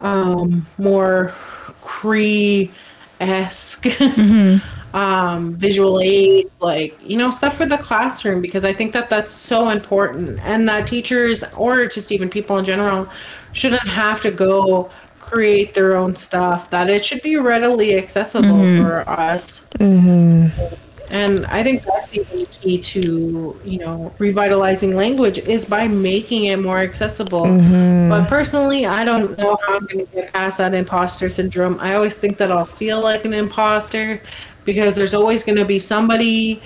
[0.01, 1.33] um more
[1.81, 2.71] Cree
[3.19, 3.87] esque
[4.95, 9.29] um, visual aid, like you know, stuff for the classroom because I think that that's
[9.29, 13.07] so important, and that teachers or just even people in general
[13.51, 14.89] shouldn't have to go
[15.25, 16.69] create their own stuff.
[16.69, 18.83] That it should be readily accessible mm-hmm.
[18.83, 19.61] for us.
[19.79, 20.75] Mm-hmm.
[21.09, 26.57] And I think that's the key to, you know, revitalizing language is by making it
[26.57, 27.43] more accessible.
[27.43, 28.09] Mm-hmm.
[28.09, 31.79] But personally, I don't know how I'm going to get past that imposter syndrome.
[31.79, 34.19] I always think that I'll feel like an imposter
[34.65, 36.61] because there's always going to be somebody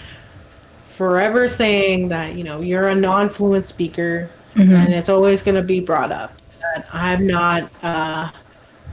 [0.88, 5.80] forever saying that, you know, you're a non-fluent speaker and it's always going to be
[5.80, 8.30] brought up that I'm not uh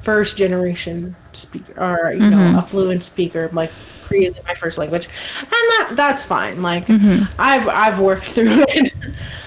[0.06, 2.58] first generation speaker or you know mm-hmm.
[2.58, 3.72] a fluent speaker like
[4.04, 5.08] Cree isn't my first language.
[5.40, 7.24] And that that's fine like mm-hmm.
[7.40, 8.92] I've I've worked through it.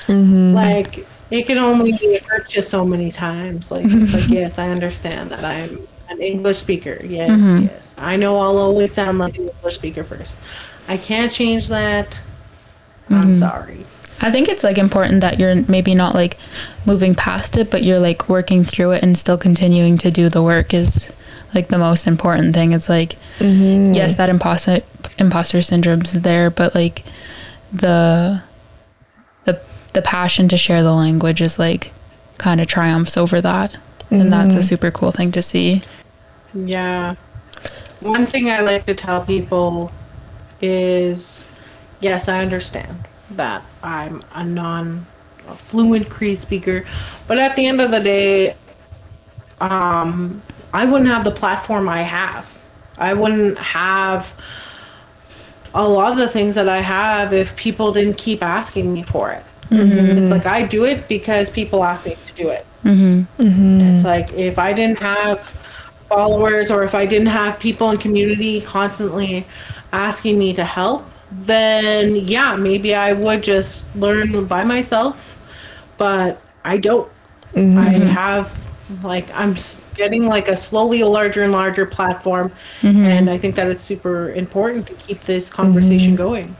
[0.07, 0.53] Mm-hmm.
[0.53, 1.93] Like it can only
[2.27, 3.71] hurt you so many times.
[3.71, 5.79] Like it's like yes I understand that I'm
[6.09, 6.99] an English speaker.
[7.05, 7.95] Yes yes.
[7.97, 10.35] I know I'll always sound like an English speaker first.
[10.89, 12.19] I can't change that.
[13.09, 13.85] I'm sorry
[14.21, 16.37] I think it's like important that you're maybe not like
[16.85, 20.43] moving past it, but you're like working through it and still continuing to do the
[20.43, 21.11] work is
[21.53, 22.73] like the most important thing.
[22.73, 23.93] It's like mm-hmm.
[23.93, 24.81] yes, that imposter
[25.17, 27.05] imposter syndrome's there, but like
[27.71, 28.41] the
[29.45, 29.61] the
[29.93, 31.93] the passion to share the language is like
[32.37, 33.75] kind of triumphs over that.
[34.11, 34.61] And that's a mm-hmm.
[34.61, 35.83] super cool thing to see.
[36.55, 37.13] Yeah.
[37.99, 39.91] One thing I like to tell people
[40.61, 41.45] is
[41.99, 45.05] yes, I understand that I'm a non
[45.55, 46.85] fluent Cree speaker,
[47.27, 48.55] but at the end of the day,
[49.61, 50.41] um,
[50.73, 52.57] I wouldn't have the platform I have.
[52.97, 54.33] I wouldn't have
[55.73, 59.31] a lot of the things that I have if people didn't keep asking me for
[59.31, 59.43] it.
[59.69, 60.17] Mm-hmm.
[60.17, 62.65] It's like I do it because people ask me to do it.
[62.83, 63.41] Mm-hmm.
[63.41, 63.81] Mm-hmm.
[63.81, 65.41] It's like if I didn't have
[66.07, 69.45] followers or if I didn't have people in community constantly
[69.91, 75.37] asking me to help, then yeah, maybe I would just learn by myself.
[75.97, 77.09] But I don't.
[77.55, 78.07] I mm-hmm.
[78.07, 78.69] have
[79.03, 79.55] like I'm
[79.95, 82.51] getting like a slowly a larger and larger platform,
[82.81, 83.05] mm-hmm.
[83.05, 86.17] and I think that it's super important to keep this conversation mm-hmm.
[86.17, 86.55] going.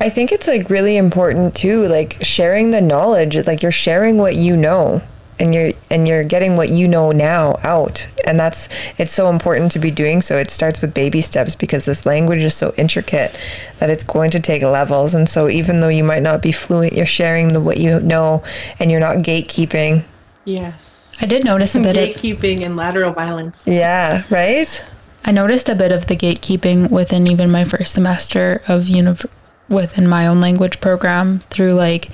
[0.00, 3.36] I think it's like really important too, like sharing the knowledge.
[3.46, 5.02] Like you're sharing what you know.
[5.40, 8.06] And you're and you're getting what you know now out.
[8.26, 8.68] And that's
[8.98, 10.36] it's so important to be doing so.
[10.36, 13.34] It starts with baby steps because this language is so intricate
[13.78, 15.14] that it's going to take levels.
[15.14, 18.42] And so even though you might not be fluent you're sharing the what you know
[18.78, 20.04] and you're not gatekeeping.
[20.44, 21.12] Yes.
[21.20, 23.66] I did notice a bit of Gatekeeping and lateral violence.
[23.66, 24.84] yeah right?
[25.24, 29.28] I noticed a bit of the gatekeeping within even my first semester of univ-
[29.68, 32.08] within my own language program through like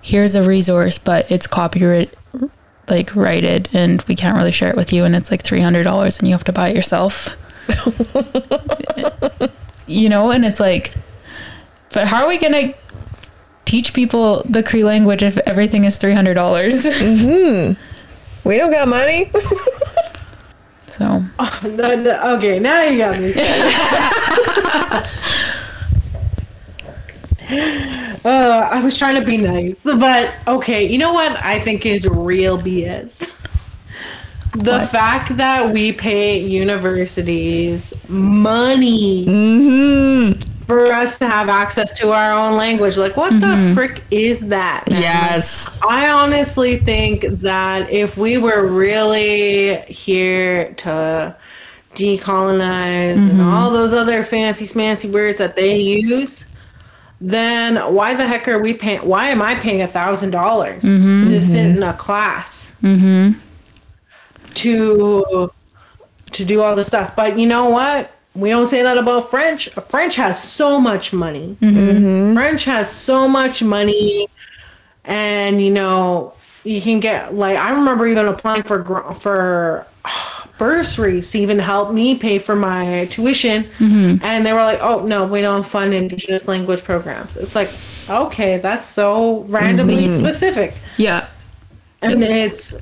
[0.00, 2.12] here's a resource but it's copyright
[2.90, 6.18] like write it and we can't really share it with you and it's like $300
[6.18, 7.36] and you have to buy it yourself.
[9.86, 10.92] you know and it's like
[11.92, 12.74] but how are we going to
[13.64, 16.34] teach people the Cree language if everything is $300?
[16.34, 18.48] Mm-hmm.
[18.48, 19.30] we don't got money
[20.86, 21.22] so
[21.62, 23.32] No, no, okay, now you got me.
[28.24, 30.84] Uh, I was trying to be nice, but okay.
[30.86, 33.36] You know what I think is real BS?
[34.52, 34.90] The What?
[34.90, 40.40] fact that we pay universities money mm-hmm.
[40.64, 42.96] for us to have access to our own language.
[42.96, 44.90] Like, what the frick is that?
[44.90, 45.02] man?
[45.02, 51.36] yes I honestly think that if we were really here to
[51.94, 56.44] decolonize and all those other fancy smancy words that they use,
[57.20, 59.00] then why the heck are we paying?
[59.00, 61.30] Why am I paying a thousand dollars mm-hmm.
[61.30, 61.76] to sit mm-hmm.
[61.78, 63.38] in a class mm-hmm.
[64.54, 65.52] to
[66.32, 67.14] to do all this stuff?
[67.14, 68.12] But you know what?
[68.34, 69.68] We don't say that about French.
[69.88, 71.56] French has so much money.
[71.60, 74.28] French has so much money
[75.04, 76.32] and you know
[76.64, 79.86] you can get like I remember even applying for for
[80.60, 84.22] bursaries to even help me pay for my tuition, mm-hmm.
[84.22, 87.70] and they were like, "Oh no, we don't fund Indigenous language programs." It's like,
[88.10, 91.28] okay, that's so randomly specific, yeah.
[92.02, 92.76] and it's.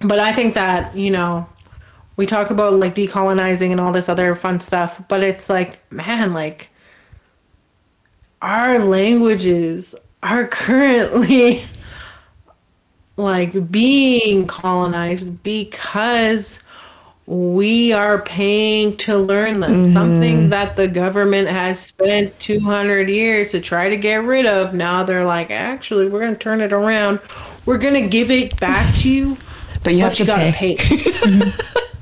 [0.00, 1.48] But I think that you know,
[2.16, 6.34] we talk about like decolonizing and all this other fun stuff, but it's like, man,
[6.34, 6.68] like
[8.42, 11.64] our languages are currently
[13.16, 16.58] like being colonized because
[17.26, 19.92] we are paying to learn them mm-hmm.
[19.92, 25.02] something that the government has spent 200 years to try to get rid of now
[25.02, 27.18] they're like actually we're going to turn it around
[27.64, 29.36] we're going to give it back to you
[29.82, 30.76] but you have but to you gotta pay.
[30.76, 30.96] pay.
[31.24, 31.93] Mm-hmm.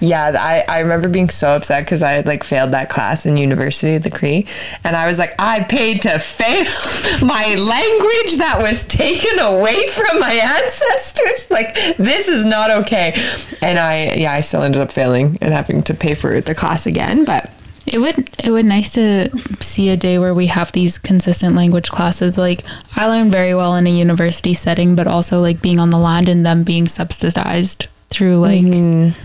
[0.00, 3.36] Yeah, I, I remember being so upset because I had like failed that class in
[3.36, 4.46] university, the Cree,
[4.84, 6.64] and I was like, I paid to fail
[7.26, 11.50] my language that was taken away from my ancestors.
[11.50, 13.20] Like this is not okay.
[13.62, 16.86] And I yeah, I still ended up failing and having to pay for the class
[16.86, 17.50] again, but
[17.86, 19.30] It would it would nice to
[19.60, 22.36] see a day where we have these consistent language classes.
[22.36, 22.64] Like
[22.96, 26.28] I learned very well in a university setting, but also like being on the land
[26.28, 29.18] and them being subsidized through like mm-hmm.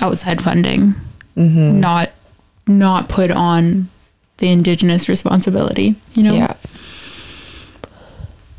[0.00, 0.94] Outside funding,
[1.36, 2.10] not
[2.66, 3.88] not put on
[4.38, 5.94] the indigenous responsibility.
[6.14, 6.54] You know, yeah.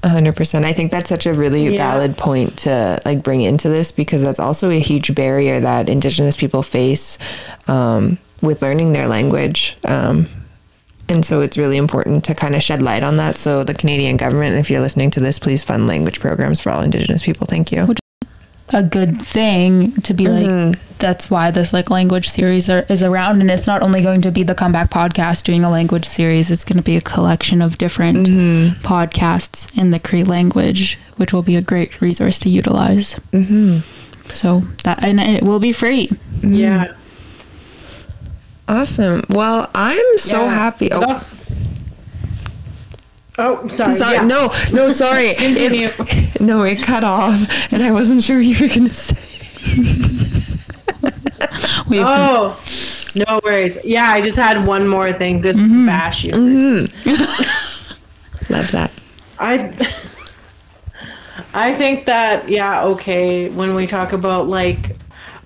[0.04, 0.66] A hundred percent.
[0.66, 1.78] I think that's such a really Yeah.
[1.78, 6.36] valid point to like bring into this because that's also a huge barrier that Indigenous
[6.36, 7.18] people face
[7.68, 9.76] um, with learning their language.
[9.84, 10.28] Um,
[11.10, 13.36] and so it's really important to kind of shed light on that.
[13.38, 16.82] So the Canadian government, if you're listening to this, please fund language programs for all
[16.82, 17.48] Indigenous people.
[17.48, 17.96] Thank you.
[18.70, 20.48] A good thing to be like.
[20.48, 20.82] Mm-hmm.
[20.98, 24.32] That's why this like language series are, is around, and it's not only going to
[24.32, 26.50] be the comeback podcast doing a language series.
[26.50, 28.82] It's going to be a collection of different mm-hmm.
[28.86, 33.20] podcasts in the Cree language, which will be a great resource to utilize.
[33.34, 33.80] Mm-hmm.
[34.32, 36.08] So that and it will be free.
[36.08, 36.54] Mm-hmm.
[36.54, 36.94] yeah
[38.68, 39.24] Awesome.
[39.30, 40.50] Well, I'm so Yeah.
[40.50, 40.92] happy.
[40.92, 41.35] Oh, also-
[43.38, 44.16] oh sorry, sorry.
[44.16, 44.24] yeah.
[44.24, 45.28] No, no, sorry.
[45.38, 45.92] It- Continue.
[46.40, 49.18] no, it cut off, and I wasn't sure you were going to say.
[51.88, 52.60] We have some- Oh,
[53.28, 53.78] no worries.
[53.84, 55.86] Yeah, I just had one more thing to Mm-hmm.
[55.86, 56.32] bash you.
[58.50, 58.92] Love that.
[59.40, 59.72] I
[61.54, 64.96] I think that yeah, okay, when we talk about like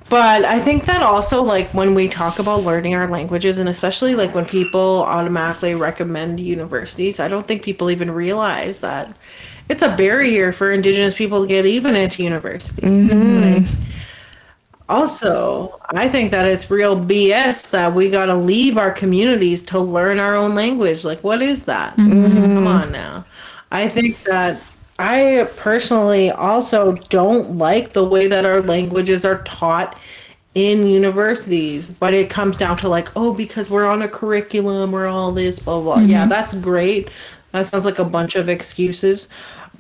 [0.10, 4.16] but I think that also like when we talk about learning our languages and especially
[4.16, 9.16] like when people automatically recommend universities, I don't think people even realize that
[9.70, 12.82] it's a barrier for indigenous people to get even into university.
[12.82, 13.64] Mm-hmm.
[13.64, 13.68] Like,
[14.89, 19.80] also, I think that it's real BS that we got to leave our communities to
[19.80, 21.05] learn our own language.
[21.05, 21.95] Like, what is that?
[21.95, 22.55] Mm-hmm.
[22.55, 23.24] Come on now.
[23.72, 24.60] I think that
[25.00, 29.97] I personally also don't like the way that our languages are taught
[30.56, 35.08] in universities, but it comes down to like, oh, because we're on a curriculum or
[35.08, 36.00] all this, blah, blah.
[36.00, 37.10] Yeah, that's great.
[37.52, 39.30] That sounds like a bunch of excuses.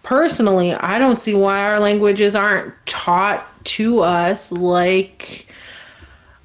[0.03, 5.47] personally, I don't see why our languages aren't taught to us like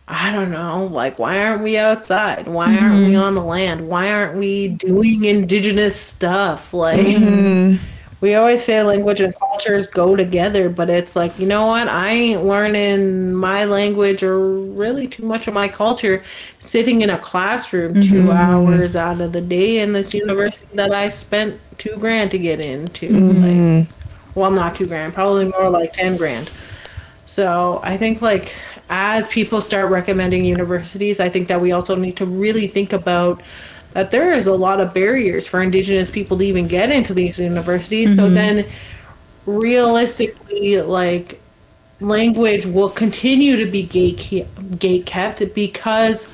[0.06, 2.46] I don't know, like why aren't we outside?
[2.48, 2.84] Why mm-hmm.
[2.84, 3.88] aren't we on the land?
[3.88, 6.74] Why aren't we doing indigenous stuff?
[6.74, 7.82] Like mm-hmm.
[8.24, 11.88] We always say language and cultures go together, but it's like, you know what?
[11.88, 16.22] I ain't learning my language or really too much of my culture
[16.58, 18.28] sitting in a classroom mm-hmm.
[18.28, 22.38] 2 hours out of the day in this university that I spent 2 grand to
[22.38, 23.10] get into.
[23.10, 23.78] Mm-hmm.
[23.80, 23.88] Like
[24.34, 26.50] well, not 2 grand, probably more like 10 grand.
[27.26, 28.54] So, I think like
[28.88, 33.42] as people start recommending universities, I think that we also need to really think about
[33.94, 37.38] that there is a lot of barriers for indigenous people to even get into these
[37.38, 38.10] universities.
[38.10, 38.16] Mm-hmm.
[38.16, 38.66] So then
[39.46, 41.40] realistically like
[42.00, 44.46] language will continue to be gate
[44.78, 46.28] gate kept because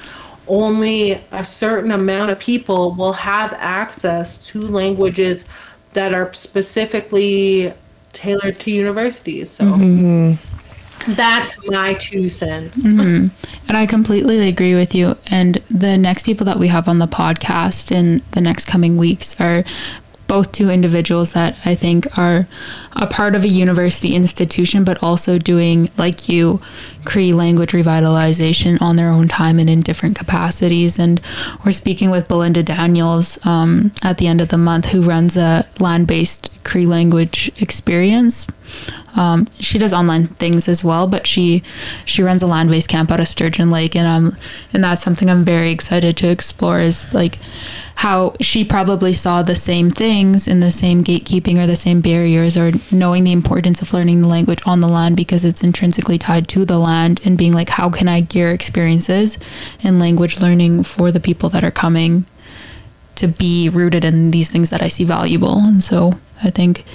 [0.49, 5.47] only a certain amount of people will have access to languages
[5.93, 7.73] that are specifically
[8.13, 9.51] tailored to universities.
[9.51, 10.50] So mm-hmm.
[11.17, 12.83] That's my two cents.
[12.83, 13.29] Mm-hmm.
[13.69, 15.17] And I completely agree with you.
[15.27, 19.39] And the next people that we have on the podcast in the next coming weeks
[19.41, 19.65] are
[20.31, 22.47] both two individuals that I think are
[22.93, 26.61] a part of a university institution, but also doing, like you,
[27.05, 31.01] Cree language revitalization on their own time and in different capacities.
[31.01, 31.21] And
[31.65, 35.67] we're speaking with Belinda Daniels um, at the end of the month, who runs a
[35.81, 38.47] land based Cree language experience.
[39.17, 41.63] Um, she does online things as well, but she
[42.05, 44.37] she runs a land based camp out of Sturgeon Lake, and um
[44.73, 46.81] and that's something I'm very excited to explore.
[46.81, 47.39] Is like
[48.01, 52.57] how she probably saw the same things in the same gatekeeping or the same barriers
[52.57, 56.49] or knowing the importance of learning the language on the land because it's intrinsically tied
[56.49, 59.37] to the land and being like how can I gear experiences
[59.83, 62.25] and language learning for the people that are coming
[63.17, 66.87] to be rooted in these things that I see valuable and so I think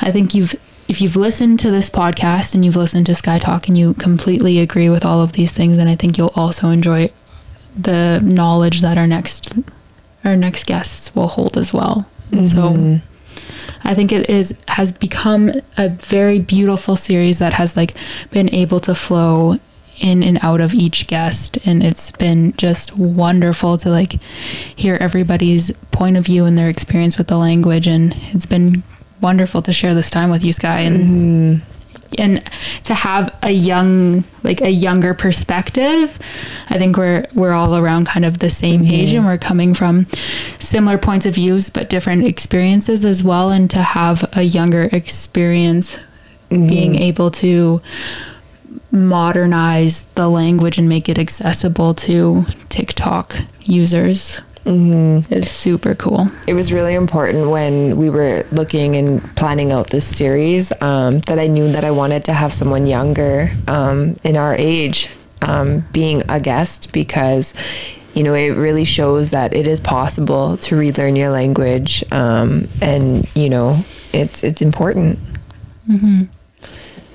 [0.00, 0.54] I think you've
[0.88, 4.58] if you've listened to this podcast and you've listened to Skye Talk and you completely
[4.58, 7.10] agree with all of these things then I think you'll also enjoy
[7.76, 9.52] the knowledge that our next
[10.24, 12.06] our next guests will hold as well.
[12.30, 12.44] Mm-hmm.
[12.44, 13.00] So
[13.84, 17.94] I think it is has become a very beautiful series that has like
[18.30, 19.58] been able to flow
[20.00, 24.12] in and out of each guest and it's been just wonderful to like
[24.76, 28.82] hear everybody's point of view and their experience with the language and it's been
[29.20, 31.74] wonderful to share this time with you Skye and mm-hmm
[32.16, 32.42] and
[32.84, 36.18] to have a young like a younger perspective
[36.70, 38.94] i think we're we're all around kind of the same mm-hmm.
[38.94, 40.06] age and we're coming from
[40.58, 45.96] similar points of views but different experiences as well and to have a younger experience
[46.50, 46.68] mm-hmm.
[46.68, 47.82] being able to
[48.90, 55.32] modernize the language and make it accessible to tiktok users Mm-hmm.
[55.32, 56.30] It's super cool.
[56.46, 61.38] It was really important when we were looking and planning out this series um, that
[61.38, 65.08] I knew that I wanted to have someone younger um, in our age
[65.40, 67.54] um, being a guest because
[68.12, 73.26] you know it really shows that it is possible to relearn your language um, and
[73.34, 75.18] you know it's it's important.
[75.88, 76.24] Mm-hmm.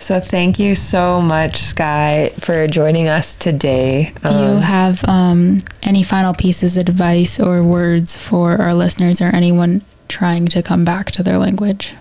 [0.04, 4.14] So thank you so much, Skye, for joining us today.
[4.22, 9.22] Do um, you have um, any final pieces of advice or words for our listeners
[9.22, 11.94] or anyone trying to come back to their language?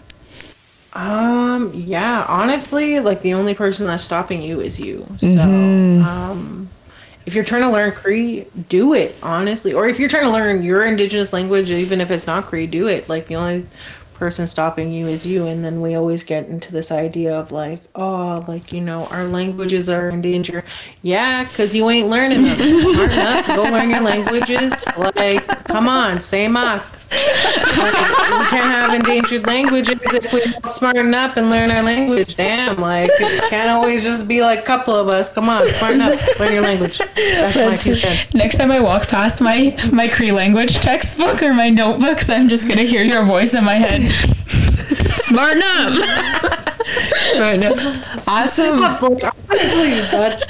[0.94, 5.07] Um, yeah, honestly, like the only person that's stopping you is you.
[5.20, 6.03] So, mm-hmm.
[6.03, 6.68] um,
[7.24, 9.74] if you're trying to learn Cree, do it, honestly.
[9.74, 12.88] Or if you're trying to learn your indigenous language, even if it's not Cree, do
[12.88, 13.09] it.
[13.09, 13.66] Like the only
[14.22, 17.82] person stopping you is you and then we always get into this idea of like
[17.96, 20.62] oh like you know our languages are in danger.
[21.02, 22.56] Yeah because you ain't learning them.
[23.56, 24.72] Go learn your languages?
[24.96, 31.50] Like come on say mock we can't have endangered languages if we smarten up and
[31.50, 32.36] learn our language.
[32.36, 35.32] Damn, like it can't always just be like a couple of us.
[35.32, 36.98] Come on, smarten up, learn your language.
[36.98, 37.14] That's,
[37.54, 38.34] That's my two cents.
[38.34, 42.68] Next time I walk past my my Cree language textbook or my notebooks, I'm just
[42.68, 44.02] gonna hear your voice in my head.
[45.24, 45.92] Smarten up.
[47.32, 47.78] Smarten up.
[48.28, 48.82] Awesome.
[49.50, 50.44] Honestly, that's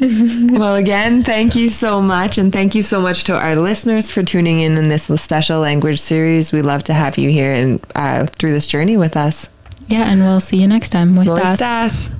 [0.50, 2.38] well, again, thank you so much.
[2.38, 6.00] And thank you so much to our listeners for tuning in in this special language
[6.00, 6.52] series.
[6.52, 9.50] We love to have you here and uh, through this journey with us.
[9.88, 11.12] Yeah, and we'll see you next time.
[11.12, 11.58] Moistas.
[11.58, 12.19] Moistas.